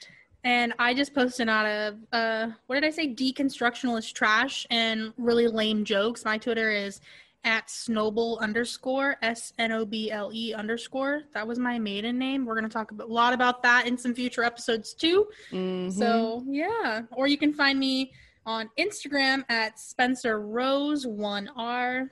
And 0.43 0.73
I 0.79 0.93
just 0.93 1.13
posted 1.13 1.49
out 1.49 1.65
of 1.65 1.95
uh 2.13 2.47
what 2.67 2.75
did 2.75 2.85
I 2.85 2.89
say? 2.91 3.13
Deconstructionalist 3.13 4.13
trash 4.13 4.65
and 4.69 5.13
really 5.17 5.47
lame 5.47 5.83
jokes. 5.83 6.23
My 6.23 6.37
Twitter 6.37 6.71
is 6.71 7.01
at 7.43 7.67
Snoble 7.67 8.39
underscore 8.39 9.17
S 9.21 9.53
N 9.59 9.71
O 9.71 9.85
B 9.85 10.11
L 10.11 10.31
E 10.33 10.53
underscore. 10.53 11.23
That 11.33 11.47
was 11.47 11.59
my 11.59 11.77
maiden 11.79 12.17
name. 12.17 12.45
We're 12.45 12.55
gonna 12.55 12.69
talk 12.69 12.91
a 12.91 13.05
lot 13.05 13.33
about 13.33 13.63
that 13.63 13.87
in 13.87 13.97
some 13.97 14.13
future 14.13 14.43
episodes 14.43 14.93
too. 14.93 15.27
Mhm. 15.51 15.91
So 15.91 16.43
yeah, 16.47 17.01
or 17.11 17.27
you 17.27 17.37
can 17.37 17.53
find 17.53 17.77
me 17.79 18.13
on 18.45 18.69
Instagram 18.79 19.43
at 19.49 19.77
Spencer 19.79 20.39
Rose 20.39 21.05
one 21.05 21.49
R. 21.55 22.11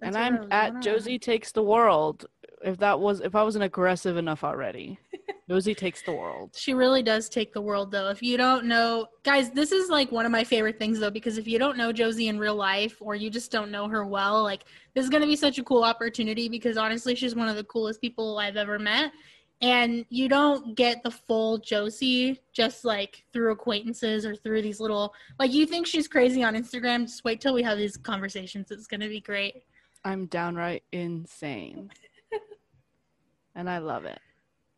and 0.00 0.16
I'm 0.16 0.36
Rose, 0.36 0.48
at 0.50 0.72
1R. 0.74 0.80
Josie 0.82 1.18
Takes 1.18 1.52
the 1.52 1.62
World. 1.62 2.26
If 2.64 2.78
that 2.78 3.00
was 3.00 3.20
if 3.20 3.34
I 3.34 3.42
wasn't 3.42 3.64
aggressive 3.64 4.16
enough 4.16 4.44
already. 4.44 4.98
Josie 5.48 5.74
Takes 5.74 6.02
the 6.02 6.12
World. 6.12 6.52
She 6.56 6.72
really 6.72 7.02
does 7.02 7.28
take 7.28 7.52
the 7.52 7.60
world 7.60 7.90
though. 7.90 8.08
If 8.08 8.22
you 8.22 8.38
don't 8.38 8.64
know, 8.64 9.08
guys, 9.22 9.50
this 9.50 9.70
is 9.70 9.90
like 9.90 10.10
one 10.10 10.24
of 10.24 10.32
my 10.32 10.44
favorite 10.44 10.78
things 10.78 10.98
though 10.98 11.10
because 11.10 11.36
if 11.36 11.46
you 11.46 11.58
don't 11.58 11.76
know 11.76 11.92
Josie 11.92 12.28
in 12.28 12.38
real 12.38 12.54
life 12.54 12.96
or 13.00 13.16
you 13.16 13.28
just 13.28 13.50
don't 13.50 13.70
know 13.70 13.86
her 13.88 14.06
well, 14.06 14.42
like 14.42 14.64
this 14.94 15.04
is 15.04 15.10
going 15.10 15.20
to 15.20 15.26
be 15.26 15.36
such 15.36 15.58
a 15.58 15.64
cool 15.64 15.84
opportunity 15.84 16.48
because 16.48 16.76
honestly, 16.76 17.14
she's 17.14 17.34
one 17.34 17.48
of 17.48 17.56
the 17.56 17.64
coolest 17.64 18.00
people 18.00 18.38
I've 18.38 18.56
ever 18.56 18.78
met. 18.78 19.12
And 19.60 20.06
you 20.08 20.28
don't 20.28 20.74
get 20.74 21.02
the 21.02 21.10
full 21.10 21.58
Josie 21.58 22.40
just 22.52 22.84
like 22.84 23.24
through 23.32 23.52
acquaintances 23.52 24.24
or 24.24 24.34
through 24.34 24.62
these 24.62 24.80
little 24.80 25.12
like 25.38 25.52
you 25.52 25.66
think 25.66 25.86
she's 25.86 26.08
crazy 26.08 26.42
on 26.42 26.54
Instagram, 26.54 27.02
just 27.02 27.24
wait 27.24 27.40
till 27.40 27.52
we 27.52 27.62
have 27.62 27.76
these 27.76 27.96
conversations. 27.96 28.70
It's 28.70 28.86
going 28.86 29.00
to 29.00 29.08
be 29.08 29.20
great. 29.20 29.64
I'm 30.04 30.26
downright 30.26 30.82
insane. 30.92 31.90
And 33.54 33.68
I 33.68 33.78
love 33.78 34.04
it. 34.04 34.18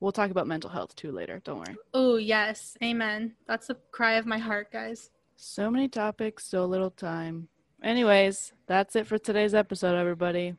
We'll 0.01 0.13
talk 0.13 0.31
about 0.31 0.47
mental 0.47 0.71
health 0.71 0.95
too 0.97 1.13
later. 1.13 1.41
Don't 1.45 1.59
worry. 1.59 1.77
Oh, 1.95 2.17
yes. 2.17 2.77
Amen. 2.83 3.35
That's 3.47 3.69
the 3.69 3.77
cry 3.91 4.15
of 4.15 4.27
my 4.27 4.39
heart, 4.39 4.71
guys. 4.73 5.11
So 5.37 5.71
many 5.71 5.89
topics, 5.89 6.45
so 6.47 6.67
little 6.67 6.91
time. 6.91 7.49
Anyways, 7.83 8.53
that's 8.67 8.97
it 8.97 9.07
for 9.07 9.19
today's 9.19 9.55
episode, 9.55 9.97
everybody. 9.97 10.55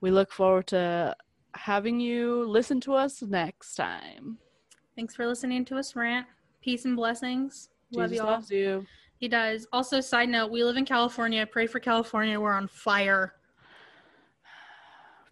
We 0.00 0.10
look 0.10 0.32
forward 0.32 0.66
to 0.68 1.16
having 1.54 2.00
you 2.00 2.44
listen 2.46 2.80
to 2.82 2.94
us 2.94 3.22
next 3.22 3.74
time. 3.74 4.38
Thanks 4.96 5.14
for 5.14 5.26
listening 5.26 5.64
to 5.66 5.76
us 5.76 5.96
rant. 5.96 6.26
Peace 6.60 6.84
and 6.84 6.96
blessings. 6.96 7.70
Love 7.92 8.12
you 8.12 8.20
all. 8.20 8.26
loves 8.26 8.50
you. 8.50 8.86
He 9.18 9.28
does. 9.28 9.66
Also, 9.72 10.00
side 10.00 10.28
note, 10.28 10.50
we 10.50 10.64
live 10.64 10.76
in 10.76 10.84
California. 10.84 11.46
Pray 11.46 11.66
for 11.66 11.80
California. 11.80 12.38
We're 12.38 12.52
on 12.52 12.68
fire. 12.68 13.34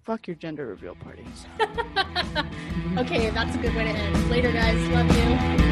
Fuck 0.04 0.26
your 0.26 0.36
gender 0.36 0.66
reveal 0.66 0.96
parties. 0.96 1.46
okay, 2.98 3.30
that's 3.30 3.54
a 3.54 3.58
good 3.58 3.74
way 3.76 3.84
to 3.84 3.90
end. 3.90 4.30
Later, 4.30 4.50
guys. 4.50 4.88
Love 4.88 5.66
you. 5.66 5.71